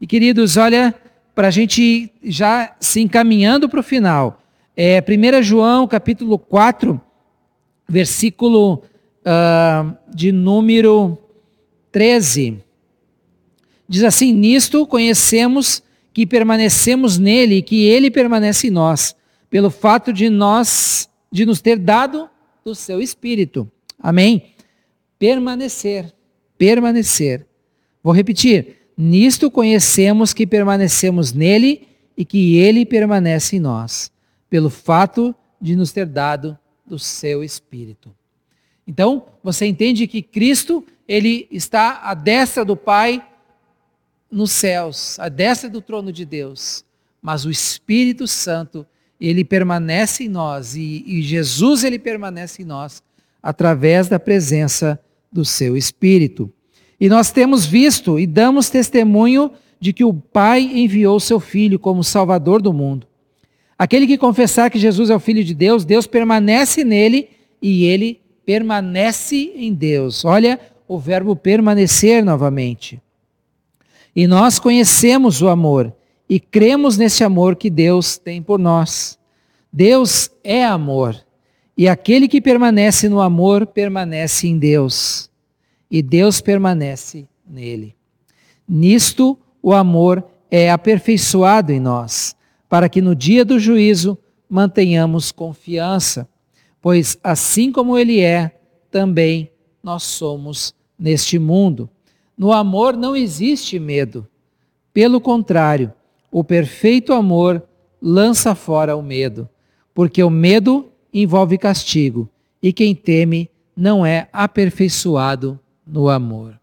E 0.00 0.06
queridos, 0.06 0.56
olha, 0.56 0.94
para 1.34 1.48
a 1.48 1.50
gente 1.50 2.12
já 2.22 2.72
se 2.78 3.00
encaminhando 3.00 3.68
para 3.68 3.80
o 3.80 3.82
final. 3.82 4.40
É, 4.76 5.00
1 5.02 5.42
João, 5.42 5.88
capítulo 5.88 6.38
4, 6.38 7.00
versículo 7.88 8.74
uh, 8.74 9.96
de 10.14 10.30
número 10.30 11.18
13. 11.90 12.58
Diz 13.88 14.04
assim: 14.04 14.32
Nisto 14.32 14.86
conhecemos 14.86 15.82
que 16.12 16.24
permanecemos 16.24 17.18
nele 17.18 17.56
e 17.56 17.62
que 17.62 17.86
ele 17.86 18.08
permanece 18.08 18.68
em 18.68 18.70
nós, 18.70 19.16
pelo 19.50 19.68
fato 19.68 20.12
de 20.12 20.30
nós, 20.30 21.10
de 21.28 21.44
nos 21.44 21.60
ter 21.60 21.76
dado 21.76 22.30
do 22.64 22.74
seu 22.74 23.00
Espírito. 23.00 23.70
Amém? 23.98 24.54
Permanecer, 25.18 26.12
permanecer. 26.56 27.46
Vou 28.02 28.12
repetir 28.12 28.82
Nisto 28.96 29.50
conhecemos 29.50 30.32
que 30.34 30.46
permanecemos 30.46 31.32
nele 31.32 31.88
e 32.16 32.24
que 32.24 32.58
ele 32.58 32.84
permanece 32.84 33.56
em 33.56 33.60
nós, 33.60 34.12
pelo 34.50 34.68
fato 34.68 35.34
de 35.60 35.74
nos 35.74 35.92
ter 35.92 36.06
dado 36.06 36.58
do 36.86 36.98
seu 36.98 37.42
Espírito. 37.42 38.14
Então, 38.86 39.26
você 39.42 39.66
entende 39.66 40.06
que 40.06 40.22
Cristo, 40.22 40.84
ele 41.08 41.48
está 41.50 42.00
à 42.02 42.14
destra 42.14 42.64
do 42.64 42.76
Pai 42.76 43.26
nos 44.30 44.52
céus, 44.52 45.18
à 45.18 45.28
destra 45.28 45.70
do 45.70 45.80
trono 45.80 46.12
de 46.12 46.24
Deus, 46.24 46.84
mas 47.20 47.44
o 47.44 47.50
Espírito 47.50 48.26
Santo, 48.26 48.86
ele 49.28 49.44
permanece 49.44 50.24
em 50.24 50.28
nós 50.28 50.74
e, 50.74 51.04
e 51.06 51.22
Jesus, 51.22 51.84
ele 51.84 51.96
permanece 51.96 52.62
em 52.62 52.64
nós 52.64 53.00
através 53.40 54.08
da 54.08 54.18
presença 54.18 55.00
do 55.30 55.44
seu 55.44 55.76
Espírito. 55.76 56.52
E 57.00 57.08
nós 57.08 57.30
temos 57.30 57.64
visto 57.64 58.18
e 58.18 58.26
damos 58.26 58.68
testemunho 58.68 59.52
de 59.78 59.92
que 59.92 60.04
o 60.04 60.12
Pai 60.12 60.62
enviou 60.62 61.20
seu 61.20 61.38
Filho 61.38 61.78
como 61.78 62.02
Salvador 62.02 62.60
do 62.60 62.72
mundo. 62.72 63.06
Aquele 63.78 64.08
que 64.08 64.18
confessar 64.18 64.70
que 64.70 64.78
Jesus 64.78 65.08
é 65.08 65.14
o 65.14 65.20
Filho 65.20 65.44
de 65.44 65.54
Deus, 65.54 65.84
Deus 65.84 66.06
permanece 66.06 66.82
nele 66.82 67.28
e 67.60 67.84
ele 67.84 68.20
permanece 68.44 69.52
em 69.54 69.72
Deus. 69.72 70.24
Olha 70.24 70.58
o 70.88 70.98
verbo 70.98 71.36
permanecer 71.36 72.24
novamente. 72.24 73.00
E 74.16 74.26
nós 74.26 74.58
conhecemos 74.58 75.40
o 75.40 75.48
amor 75.48 75.94
e 76.28 76.40
cremos 76.40 76.96
nesse 76.96 77.22
amor 77.24 77.56
que 77.56 77.68
Deus 77.68 78.18
tem 78.18 78.42
por 78.42 78.58
nós. 78.58 79.18
Deus 79.72 80.30
é 80.44 80.64
amor, 80.64 81.16
e 81.76 81.88
aquele 81.88 82.28
que 82.28 82.40
permanece 82.40 83.08
no 83.08 83.20
amor 83.20 83.66
permanece 83.66 84.46
em 84.46 84.58
Deus 84.58 85.30
e 85.92 86.02
Deus 86.02 86.40
permanece 86.40 87.28
nele. 87.46 87.94
Nisto 88.66 89.38
o 89.62 89.74
amor 89.74 90.24
é 90.50 90.70
aperfeiçoado 90.70 91.70
em 91.70 91.78
nós, 91.78 92.34
para 92.66 92.88
que 92.88 93.02
no 93.02 93.14
dia 93.14 93.44
do 93.44 93.58
juízo 93.58 94.16
mantenhamos 94.48 95.30
confiança, 95.30 96.26
pois 96.80 97.18
assim 97.22 97.70
como 97.70 97.98
ele 97.98 98.20
é, 98.20 98.58
também 98.90 99.50
nós 99.82 100.02
somos 100.02 100.74
neste 100.98 101.38
mundo. 101.38 101.90
No 102.38 102.52
amor 102.52 102.96
não 102.96 103.14
existe 103.14 103.78
medo. 103.78 104.26
Pelo 104.94 105.20
contrário, 105.20 105.92
o 106.32 106.42
perfeito 106.42 107.12
amor 107.12 107.62
lança 108.00 108.54
fora 108.54 108.96
o 108.96 109.02
medo, 109.02 109.48
porque 109.94 110.22
o 110.22 110.30
medo 110.30 110.90
envolve 111.12 111.58
castigo, 111.58 112.28
e 112.62 112.72
quem 112.72 112.94
teme 112.94 113.50
não 113.76 114.04
é 114.04 114.28
aperfeiçoado 114.32 115.60
no 115.86 116.08
amor. 116.08 116.58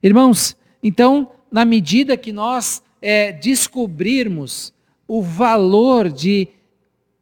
Irmãos, 0.00 0.56
então, 0.80 1.32
na 1.50 1.64
medida 1.64 2.16
que 2.16 2.32
nós 2.32 2.80
é, 3.02 3.32
descobrirmos 3.32 4.72
o 5.08 5.20
valor 5.20 6.08
de, 6.08 6.48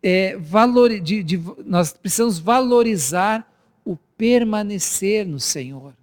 é, 0.02 0.36
valor, 0.36 1.00
de, 1.00 1.22
de, 1.22 1.40
nós 1.64 1.94
precisamos 1.94 2.38
valorizar 2.38 3.50
o 3.84 3.96
permanecer 3.96 5.26
no 5.26 5.40
Senhor. 5.40 5.94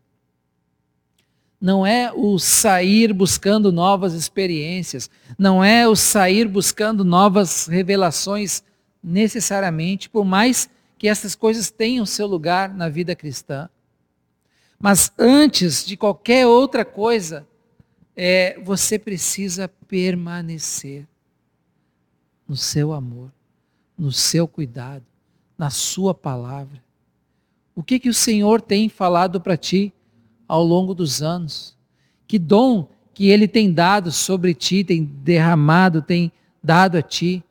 Não 1.61 1.85
é 1.85 2.11
o 2.11 2.39
sair 2.39 3.13
buscando 3.13 3.71
novas 3.71 4.13
experiências, 4.13 5.11
não 5.37 5.63
é 5.63 5.87
o 5.87 5.95
sair 5.95 6.47
buscando 6.47 7.05
novas 7.05 7.67
revelações 7.67 8.63
necessariamente, 9.03 10.09
por 10.09 10.25
mais 10.25 10.67
que 10.97 11.07
essas 11.07 11.35
coisas 11.35 11.69
tenham 11.69 12.03
seu 12.03 12.25
lugar 12.25 12.73
na 12.73 12.89
vida 12.89 13.15
cristã. 13.15 13.69
Mas 14.79 15.11
antes 15.19 15.85
de 15.85 15.95
qualquer 15.95 16.47
outra 16.47 16.83
coisa, 16.83 17.47
é, 18.15 18.59
você 18.63 18.97
precisa 18.97 19.67
permanecer 19.87 21.07
no 22.47 22.55
seu 22.55 22.91
amor, 22.91 23.31
no 23.97 24.11
seu 24.11 24.47
cuidado, 24.47 25.05
na 25.55 25.69
sua 25.69 26.13
palavra. 26.13 26.83
O 27.75 27.83
que 27.83 27.99
que 27.99 28.09
o 28.09 28.13
Senhor 28.13 28.59
tem 28.61 28.89
falado 28.89 29.39
para 29.39 29.55
ti 29.55 29.93
ao 30.51 30.65
longo 30.65 30.93
dos 30.93 31.21
anos? 31.21 31.77
Que 32.27 32.37
dom 32.37 32.89
que 33.13 33.29
Ele 33.29 33.47
tem 33.47 33.71
dado 33.71 34.11
sobre 34.11 34.53
ti, 34.53 34.83
tem 34.83 35.01
derramado, 35.01 36.01
tem 36.01 36.29
dado 36.61 36.97
a 36.97 37.01
ti 37.01 37.41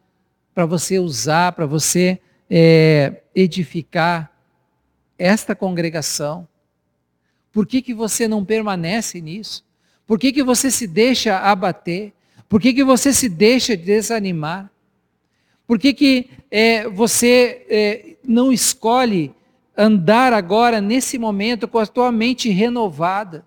para 0.55 0.67
você 0.67 0.99
usar, 0.99 1.53
para 1.53 1.65
você 1.65 2.21
é, 2.51 3.23
edificar 3.35 4.31
esta 5.19 5.55
congregação? 5.55 6.47
Por 7.51 7.67
que, 7.67 7.81
que 7.81 7.95
você 7.95 8.29
não 8.29 8.45
permanece 8.45 9.19
nisso? 9.19 9.65
Por 10.07 10.19
que, 10.19 10.31
que 10.31 10.43
você 10.43 10.71
se 10.71 10.87
deixa 10.87 11.39
abater? 11.39 12.13
Por 12.51 12.61
que, 12.61 12.75
que 12.75 12.85
você 12.85 13.15
se 13.15 13.31
deixa 13.31 13.79
desanimar? 13.79 14.71
Por 15.67 15.79
que, 15.79 15.95
que 15.95 16.29
é, 16.51 16.87
você 16.87 17.65
é, 17.71 18.17
não 18.23 18.53
escolhe 18.53 19.35
andar 19.81 20.35
agora, 20.35 20.79
nesse 20.79 21.19
momento, 21.19 21.67
com 21.67 21.79
a 21.79 21.87
tua 21.87 22.13
mente 22.13 22.51
renovada? 22.51 23.47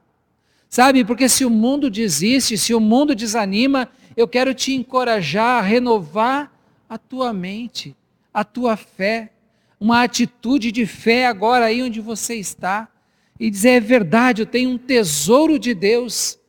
Sabe, 0.68 1.06
porque 1.06 1.30
se 1.30 1.46
o 1.46 1.50
mundo 1.52 1.92
desiste, 1.92 2.58
se 2.58 2.74
o 2.74 2.80
mundo 2.80 3.14
desanima, 3.14 3.88
eu 4.18 4.28
quero 4.28 4.52
te 4.56 4.74
encorajar 4.74 5.60
a 5.60 5.62
renovar 5.62 6.52
a 6.90 6.98
tua 6.98 7.32
mente, 7.32 7.96
a 8.34 8.44
tua 8.44 8.76
fé, 8.76 9.32
uma 9.80 10.02
atitude 10.02 10.72
de 10.72 10.88
fé 10.88 11.28
agora 11.28 11.66
aí 11.66 11.84
onde 11.84 12.02
você 12.02 12.34
está 12.36 12.88
e 13.40 13.52
dizer: 13.52 13.70
é 13.70 13.80
verdade, 13.80 14.42
eu 14.42 14.46
tenho 14.48 14.72
um 14.72 14.78
tesouro 14.78 15.60
de 15.60 15.76
Deus 15.76 16.40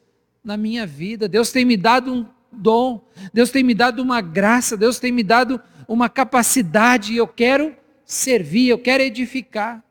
na 0.43 0.57
minha 0.57 0.87
vida. 0.87 1.29
Deus 1.29 1.53
tem 1.53 1.67
me 1.67 1.77
dado 1.77 2.11
um 2.11 2.27
dom, 2.51 3.05
Deus 3.35 3.51
tem 3.51 3.63
me 3.63 3.75
dado 3.75 4.01
uma 4.01 4.23
graça, 4.23 4.75
Deus 4.77 4.99
tem 4.99 5.13
me 5.13 5.23
dado 5.23 5.61
uma 5.87 6.09
capacidade 6.09 7.13
e 7.13 7.19
eu 7.19 7.29
quero 7.29 7.77
servir, 8.05 8.69
eu 8.69 8.79
quero 8.79 9.03
edificar. 9.03 9.83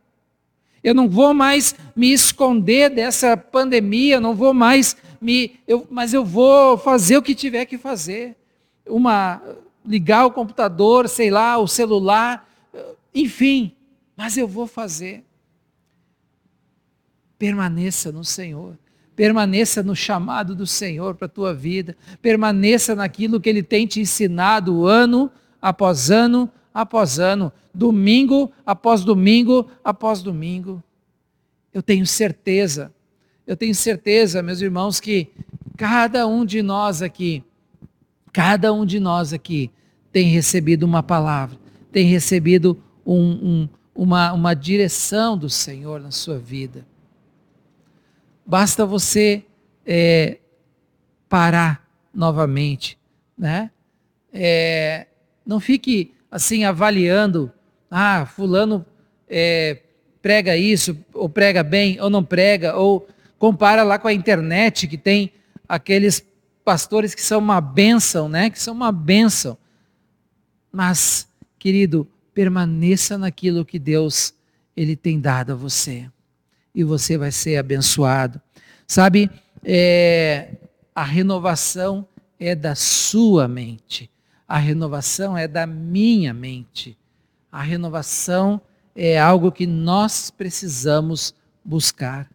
Eu 0.83 0.93
não 0.93 1.09
vou 1.09 1.33
mais 1.33 1.75
me 1.95 2.11
esconder 2.11 2.89
dessa 2.89 3.37
pandemia, 3.37 4.19
não 4.19 4.35
vou 4.35 4.53
mais 4.53 4.97
me, 5.21 5.59
eu, 5.65 5.87
mas 5.89 6.13
eu 6.13 6.25
vou 6.25 6.77
fazer 6.77 7.17
o 7.17 7.21
que 7.21 7.33
tiver 7.33 7.65
que 7.65 7.77
fazer. 7.77 8.35
Uma 8.85 9.41
ligar 9.85 10.25
o 10.25 10.31
computador, 10.31 11.07
sei 11.07 11.29
lá, 11.29 11.57
o 11.57 11.67
celular, 11.67 12.47
enfim, 13.15 13.73
mas 14.15 14.37
eu 14.37 14.47
vou 14.47 14.67
fazer. 14.67 15.23
Permaneça 17.37 18.11
no 18.11 18.23
Senhor. 18.23 18.77
Permaneça 19.15 19.83
no 19.83 19.95
chamado 19.95 20.55
do 20.55 20.65
Senhor 20.65 21.15
para 21.15 21.27
a 21.27 21.29
tua 21.29 21.53
vida. 21.53 21.95
Permaneça 22.21 22.95
naquilo 22.95 23.39
que 23.39 23.49
Ele 23.49 23.61
tem 23.61 23.85
te 23.85 23.99
ensinado 23.99 24.85
ano 24.87 25.31
após 25.61 26.09
ano 26.09 26.49
após 26.73 27.19
ano, 27.19 27.51
domingo 27.73 28.51
após 28.65 29.03
domingo 29.03 29.69
após 29.83 30.21
domingo. 30.21 30.83
Eu 31.73 31.81
tenho 31.81 32.05
certeza, 32.05 32.93
eu 33.45 33.57
tenho 33.57 33.75
certeza, 33.75 34.41
meus 34.41 34.61
irmãos, 34.61 34.99
que 34.99 35.29
cada 35.77 36.27
um 36.27 36.45
de 36.45 36.61
nós 36.61 37.01
aqui, 37.01 37.43
cada 38.31 38.73
um 38.73 38.85
de 38.85 38.99
nós 38.99 39.33
aqui 39.33 39.71
tem 40.11 40.27
recebido 40.27 40.83
uma 40.83 41.01
palavra, 41.01 41.57
tem 41.91 42.05
recebido 42.05 42.81
um, 43.05 43.31
um, 43.31 43.69
uma, 43.95 44.31
uma 44.33 44.53
direção 44.53 45.37
do 45.37 45.49
Senhor 45.49 45.99
na 45.99 46.11
sua 46.11 46.37
vida. 46.37 46.85
Basta 48.45 48.85
você 48.85 49.43
é, 49.85 50.37
parar 51.27 51.87
novamente, 52.13 52.97
né? 53.37 53.71
É, 54.31 55.07
não 55.45 55.59
fique 55.59 56.13
assim 56.33 56.63
avaliando, 56.63 57.51
ah, 57.91 58.25
fulano 58.25 58.83
é, 59.29 59.77
prega 60.19 60.57
isso, 60.57 60.97
ou 61.13 61.29
prega 61.29 61.61
bem, 61.61 62.01
ou 62.01 62.09
não 62.09 62.23
prega, 62.23 62.75
ou 62.75 63.07
compara 63.37 63.83
lá 63.83 63.99
com 63.99 64.07
a 64.07 64.13
internet 64.13 64.87
que 64.87 64.97
tem 64.97 65.31
aqueles 65.69 66.25
pastores 66.65 67.13
que 67.13 67.21
são 67.21 67.37
uma 67.37 67.61
bênção, 67.61 68.27
né? 68.27 68.49
Que 68.49 68.59
são 68.59 68.73
uma 68.73 68.91
bênção. 68.91 69.55
Mas, 70.71 71.27
querido, 71.59 72.07
permaneça 72.33 73.15
naquilo 73.15 73.63
que 73.63 73.77
Deus 73.77 74.33
ele 74.75 74.95
tem 74.95 75.21
dado 75.21 75.51
a 75.51 75.55
você 75.55 76.09
e 76.73 76.83
você 76.83 77.15
vai 77.15 77.31
ser 77.31 77.57
abençoado. 77.57 78.41
Sabe, 78.87 79.29
é, 79.63 80.55
a 80.95 81.03
renovação 81.03 82.07
é 82.39 82.55
da 82.55 82.73
sua 82.73 83.47
mente, 83.47 84.09
a 84.47 84.57
renovação 84.57 85.37
é 85.37 85.47
da 85.47 85.65
minha 85.65 86.33
mente. 86.33 86.97
A 87.51 87.61
renovação 87.61 88.61
é 88.95 89.19
algo 89.19 89.51
que 89.51 89.65
nós 89.65 90.31
precisamos 90.31 91.33
buscar. 91.63 92.29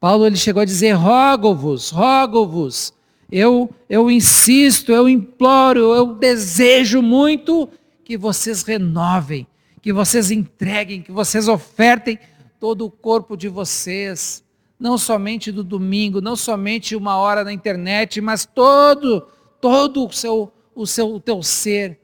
Paulo 0.00 0.26
ele 0.26 0.36
chegou 0.36 0.62
a 0.62 0.66
dizer: 0.66 0.92
rogo-vos, 0.92 1.90
rogo-vos, 1.90 2.92
eu, 3.30 3.70
eu 3.88 4.10
insisto, 4.10 4.92
eu 4.92 5.08
imploro, 5.08 5.94
eu 5.94 6.14
desejo 6.14 7.02
muito 7.02 7.68
que 8.04 8.16
vocês 8.16 8.62
renovem, 8.62 9.46
que 9.82 9.92
vocês 9.92 10.30
entreguem, 10.30 11.02
que 11.02 11.12
vocês 11.12 11.48
ofertem 11.48 12.18
todo 12.58 12.86
o 12.86 12.90
corpo 12.90 13.36
de 13.36 13.48
vocês, 13.48 14.42
não 14.78 14.96
somente 14.96 15.52
do 15.52 15.62
domingo, 15.62 16.20
não 16.20 16.36
somente 16.36 16.96
uma 16.96 17.16
hora 17.16 17.44
na 17.44 17.52
internet, 17.52 18.20
mas 18.20 18.46
todo, 18.46 19.26
todo 19.60 20.06
o 20.06 20.12
seu, 20.12 20.52
o 20.82 20.86
seu, 20.86 21.12
o 21.12 21.18
teu 21.18 21.42
ser, 21.42 21.98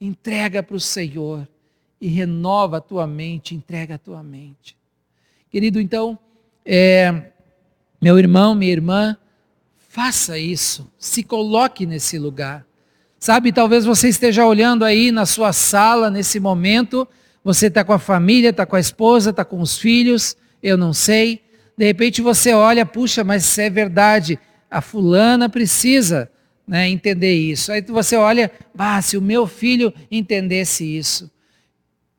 entrega 0.00 0.62
para 0.62 0.74
o 0.74 0.80
Senhor 0.80 1.46
e 2.00 2.08
renova 2.08 2.78
a 2.78 2.80
tua 2.80 3.06
mente, 3.06 3.54
entrega 3.54 3.96
a 3.96 3.98
tua 3.98 4.22
mente. 4.22 4.74
Querido, 5.50 5.78
então, 5.78 6.18
é, 6.64 7.32
meu 8.00 8.18
irmão, 8.18 8.54
minha 8.54 8.72
irmã, 8.72 9.16
faça 9.76 10.38
isso, 10.38 10.90
se 10.98 11.22
coloque 11.22 11.84
nesse 11.84 12.18
lugar. 12.18 12.64
Sabe, 13.18 13.52
talvez 13.52 13.84
você 13.84 14.08
esteja 14.08 14.46
olhando 14.46 14.82
aí 14.82 15.12
na 15.12 15.26
sua 15.26 15.52
sala 15.52 16.08
nesse 16.08 16.40
momento 16.40 17.06
você 17.44 17.66
está 17.66 17.84
com 17.84 17.92
a 17.92 17.98
família, 17.98 18.48
está 18.48 18.64
com 18.64 18.76
a 18.76 18.80
esposa, 18.80 19.28
está 19.28 19.44
com 19.44 19.60
os 19.60 19.76
filhos, 19.76 20.38
eu 20.62 20.78
não 20.78 20.94
sei. 20.94 21.42
De 21.76 21.84
repente 21.84 22.22
você 22.22 22.54
olha, 22.54 22.86
puxa, 22.86 23.22
mas 23.22 23.58
é 23.58 23.68
verdade, 23.68 24.38
a 24.70 24.80
fulana 24.80 25.50
precisa 25.50 26.30
né, 26.70 26.88
entender 26.88 27.34
isso. 27.34 27.72
Aí 27.72 27.82
você 27.82 28.14
olha, 28.16 28.50
ah, 28.78 29.02
se 29.02 29.16
o 29.16 29.22
meu 29.22 29.46
filho 29.46 29.92
entendesse 30.10 30.84
isso. 30.84 31.28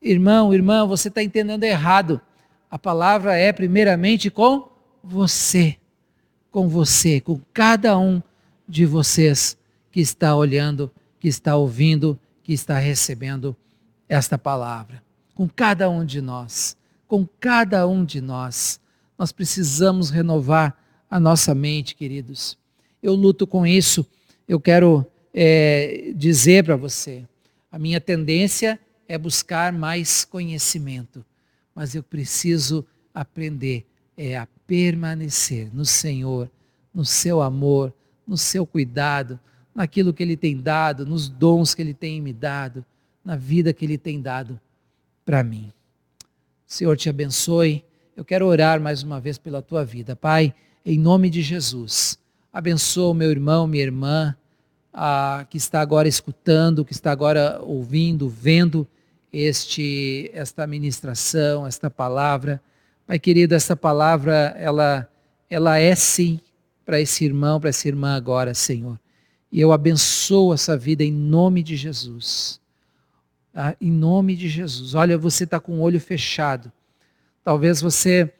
Irmão, 0.00 0.52
irmã, 0.52 0.86
você 0.86 1.08
está 1.08 1.22
entendendo 1.22 1.64
errado. 1.64 2.20
A 2.70 2.78
palavra 2.78 3.34
é 3.36 3.52
primeiramente 3.52 4.30
com 4.30 4.68
você, 5.02 5.76
com 6.50 6.68
você, 6.68 7.20
com 7.20 7.40
cada 7.52 7.98
um 7.98 8.22
de 8.68 8.84
vocês 8.84 9.56
que 9.90 10.00
está 10.00 10.36
olhando, 10.36 10.90
que 11.18 11.28
está 11.28 11.56
ouvindo, 11.56 12.18
que 12.42 12.52
está 12.52 12.78
recebendo 12.78 13.56
esta 14.06 14.36
palavra 14.36 15.02
com 15.34 15.48
cada 15.48 15.88
um 15.88 16.04
de 16.04 16.20
nós. 16.20 16.76
Com 17.08 17.26
cada 17.40 17.86
um 17.86 18.04
de 18.04 18.20
nós. 18.20 18.80
Nós 19.18 19.32
precisamos 19.32 20.10
renovar 20.10 20.76
a 21.10 21.20
nossa 21.20 21.54
mente, 21.54 21.94
queridos. 21.94 22.56
Eu 23.02 23.14
luto 23.14 23.46
com 23.46 23.66
isso. 23.66 24.06
Eu 24.52 24.60
quero 24.60 25.06
é, 25.32 26.12
dizer 26.14 26.62
para 26.64 26.76
você: 26.76 27.24
a 27.70 27.78
minha 27.78 27.98
tendência 27.98 28.78
é 29.08 29.16
buscar 29.16 29.72
mais 29.72 30.26
conhecimento, 30.26 31.24
mas 31.74 31.94
eu 31.94 32.02
preciso 32.02 32.86
aprender 33.14 33.86
é 34.14 34.36
a 34.36 34.46
permanecer 34.66 35.74
no 35.74 35.86
Senhor, 35.86 36.50
no 36.92 37.02
seu 37.02 37.40
amor, 37.40 37.94
no 38.26 38.36
seu 38.36 38.66
cuidado, 38.66 39.40
naquilo 39.74 40.12
que 40.12 40.22
Ele 40.22 40.36
tem 40.36 40.60
dado, 40.60 41.06
nos 41.06 41.30
dons 41.30 41.74
que 41.74 41.80
Ele 41.80 41.94
tem 41.94 42.20
me 42.20 42.34
dado, 42.34 42.84
na 43.24 43.36
vida 43.36 43.72
que 43.72 43.86
Ele 43.86 43.96
tem 43.96 44.20
dado 44.20 44.60
para 45.24 45.42
mim. 45.42 45.72
Senhor 46.66 46.94
te 46.94 47.08
abençoe. 47.08 47.82
Eu 48.14 48.22
quero 48.22 48.46
orar 48.46 48.78
mais 48.82 49.02
uma 49.02 49.18
vez 49.18 49.38
pela 49.38 49.62
tua 49.62 49.82
vida. 49.82 50.14
Pai, 50.14 50.54
em 50.84 50.98
nome 50.98 51.30
de 51.30 51.40
Jesus, 51.40 52.18
abençoa 52.52 53.12
o 53.12 53.14
meu 53.14 53.30
irmão, 53.30 53.66
minha 53.66 53.82
irmã, 53.82 54.36
que 55.48 55.56
está 55.56 55.80
agora 55.80 56.06
escutando, 56.06 56.84
que 56.84 56.92
está 56.92 57.10
agora 57.10 57.60
ouvindo, 57.62 58.28
vendo 58.28 58.86
este, 59.32 60.30
esta 60.34 60.66
ministração, 60.66 61.66
esta 61.66 61.90
palavra. 61.90 62.60
Pai 63.06 63.18
querido, 63.18 63.54
esta 63.54 63.74
palavra, 63.74 64.54
ela, 64.58 65.08
ela 65.48 65.78
é 65.78 65.94
sim 65.94 66.40
para 66.84 67.00
esse 67.00 67.24
irmão, 67.24 67.58
para 67.58 67.70
essa 67.70 67.88
irmã 67.88 68.14
agora, 68.14 68.54
Senhor. 68.54 68.98
E 69.50 69.60
eu 69.60 69.72
abençoo 69.72 70.52
essa 70.52 70.76
vida 70.76 71.02
em 71.02 71.12
nome 71.12 71.62
de 71.62 71.76
Jesus. 71.76 72.60
Ah, 73.54 73.74
em 73.80 73.90
nome 73.90 74.34
de 74.34 74.48
Jesus. 74.48 74.94
Olha, 74.94 75.18
você 75.18 75.44
está 75.44 75.60
com 75.60 75.72
o 75.72 75.80
olho 75.80 76.00
fechado. 76.00 76.72
Talvez 77.44 77.80
você 77.80 78.32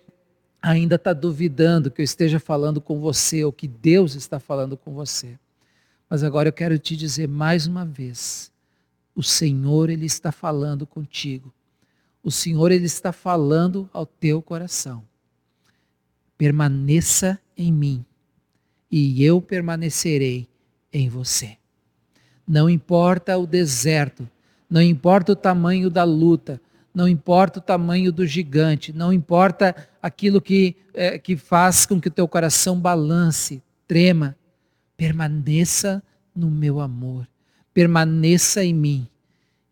ainda 0.61 0.95
está 0.95 1.13
duvidando 1.13 1.91
que 1.91 2.01
eu 2.01 2.05
esteja 2.05 2.39
falando 2.39 2.81
com 2.81 3.01
você 3.01 3.45
ou 3.45 3.53
que 3.53 3.67
Deus 3.67 4.15
está 4.15 4.39
falando 4.39 4.77
com 4.77 4.93
você. 4.93 5.39
Mas 6.13 6.23
agora 6.23 6.51
eu 6.51 6.53
quero 6.53 6.79
te 6.79 6.95
dizer 6.95 7.27
mais 7.27 7.67
uma 7.67 7.87
vez: 7.87 8.53
o 9.15 9.23
Senhor, 9.23 9.89
Ele 9.89 10.05
está 10.05 10.31
falando 10.31 10.87
contigo. 10.87 11.51
O 12.23 12.31
Senhor, 12.31 12.71
Ele 12.71 12.85
está 12.85 13.13
falando 13.13 13.89
ao 13.95 14.05
teu 14.05 14.43
coração. 14.43 15.03
Permaneça 16.37 17.41
em 17.57 17.73
mim 17.73 18.05
e 18.91 19.25
eu 19.25 19.41
permanecerei 19.41 20.47
em 20.93 21.09
você. 21.09 21.57
Não 22.47 22.69
importa 22.69 23.39
o 23.39 23.47
deserto, 23.47 24.29
não 24.69 24.83
importa 24.83 25.33
o 25.33 25.37
tamanho 25.37 25.89
da 25.89 26.05
luta, 26.05 26.61
não 26.95 27.09
importa 27.09 27.59
o 27.59 27.63
tamanho 27.63 28.13
do 28.13 28.27
gigante, 28.27 28.93
não 28.93 29.15
importa 29.15 29.75
aquilo 30.03 30.43
que, 30.43 30.77
é, 30.93 31.19
que 31.19 31.39
faz 31.39 31.87
com 31.87 31.99
que 31.99 32.09
o 32.09 32.13
teu 32.13 32.29
coração 32.29 32.79
balance, 32.79 33.63
trema, 33.89 34.37
permaneça 35.03 36.01
no 36.33 36.49
meu 36.49 36.79
amor, 36.79 37.27
permaneça 37.75 38.65
em 38.65 38.73
mim 38.73 39.09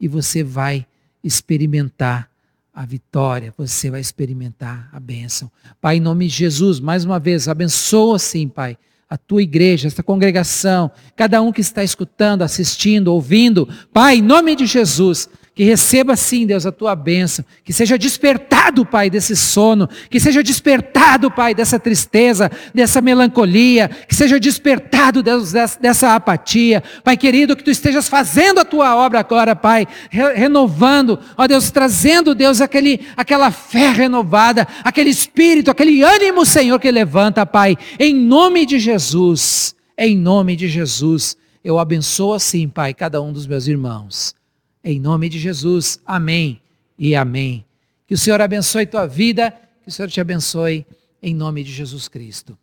e 0.01 0.09
você 0.09 0.43
vai 0.43 0.85
experimentar 1.23 2.29
a 2.75 2.85
vitória, 2.85 3.55
você 3.57 3.93
vai 3.93 4.01
experimentar 4.01 4.89
a 4.93 4.99
bênção. 4.99 5.49
Pai, 5.81 5.99
em 5.99 6.01
nome 6.01 6.27
de 6.27 6.35
Jesus, 6.35 6.81
mais 6.81 7.05
uma 7.05 7.21
vez, 7.21 7.47
abençoa 7.47 8.19
sim, 8.19 8.49
Pai 8.49 8.77
a 9.09 9.19
tua 9.19 9.43
igreja, 9.43 9.89
esta 9.89 10.05
congregação, 10.05 10.89
cada 11.17 11.43
um 11.43 11.51
que 11.51 11.61
está 11.61 11.83
escutando, 11.83 12.43
assistindo, 12.43 13.09
ouvindo. 13.09 13.69
Pai, 13.93 14.19
em 14.19 14.23
nome 14.23 14.55
de 14.55 14.67
Jesus, 14.67 15.29
que 15.55 15.65
receba 15.65 16.17
sim, 16.17 16.47
Deus, 16.47 16.65
a 16.65 16.73
tua 16.73 16.95
bênção, 16.95 17.45
que 17.65 17.73
seja 17.73 17.99
despertado, 17.99 18.87
Pai, 18.87 19.11
desse 19.11 19.37
sono, 19.37 19.89
que 20.09 20.21
seja 20.21 20.43
despertado, 20.43 21.31
Pai, 21.31 21.55
dessa 21.55 21.79
tristeza, 21.79 22.51
dessa 22.73 23.01
melancolia, 23.01 23.91
que 24.09 24.15
seja 24.15 24.39
despertado, 24.39 25.23
Deus, 25.23 25.53
dessa 25.53 26.15
apatia. 26.15 26.83
Pai 27.05 27.17
querido, 27.17 27.57
que 27.57 27.65
tu 27.65 27.71
estejas 27.71 28.09
fazendo 28.09 28.61
a 28.61 28.65
tua 28.65 28.97
obra 28.97 29.21
agora, 29.21 29.57
Pai, 29.57 29.87
renovando, 30.11 31.19
ó 31.37 31.47
Deus, 31.47 31.71
trazendo, 31.71 32.35
Deus, 32.35 32.61
aquele, 32.61 33.01
aquela 33.17 33.51
fé 33.51 33.91
renovada, 33.91 34.67
aquele 34.85 35.11
espírito, 35.11 35.71
aquele 35.71 36.03
ânimo, 36.03 36.47
Senhor, 36.47 36.79
que 36.79 36.91
levanta, 36.91 37.45
Pai, 37.45 37.77
em 37.99 38.15
nome 38.15 38.65
de 38.65 38.79
Jesus, 38.79 39.75
em 39.99 40.17
nome 40.17 40.55
de 40.55 40.69
Jesus. 40.69 41.37
Eu 41.63 41.79
abençoo 41.79 42.33
assim, 42.33 42.69
Pai, 42.69 42.95
cada 42.95 43.21
um 43.21 43.33
dos 43.33 43.47
meus 43.47 43.67
irmãos. 43.67 44.40
Em 44.83 44.99
nome 44.99 45.29
de 45.29 45.39
Jesus, 45.39 46.01
amém 46.07 46.61
e 46.99 47.15
amém. 47.15 47.65
Que 48.07 48.15
o 48.15 48.19
Senhor 48.19 48.41
abençoe 48.41 48.87
tua 48.87 49.07
vida, 49.07 49.51
que 49.83 49.89
o 49.89 49.93
Senhor 49.93 50.09
te 50.09 50.21
abençoe 50.21 50.87
em 51.23 51.35
nome 51.35 51.63
de 51.63 51.73
Jesus 51.73 52.09
Cristo. 52.09 52.59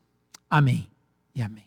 Amém 0.50 0.88
e 1.36 1.42
amém. 1.42 1.67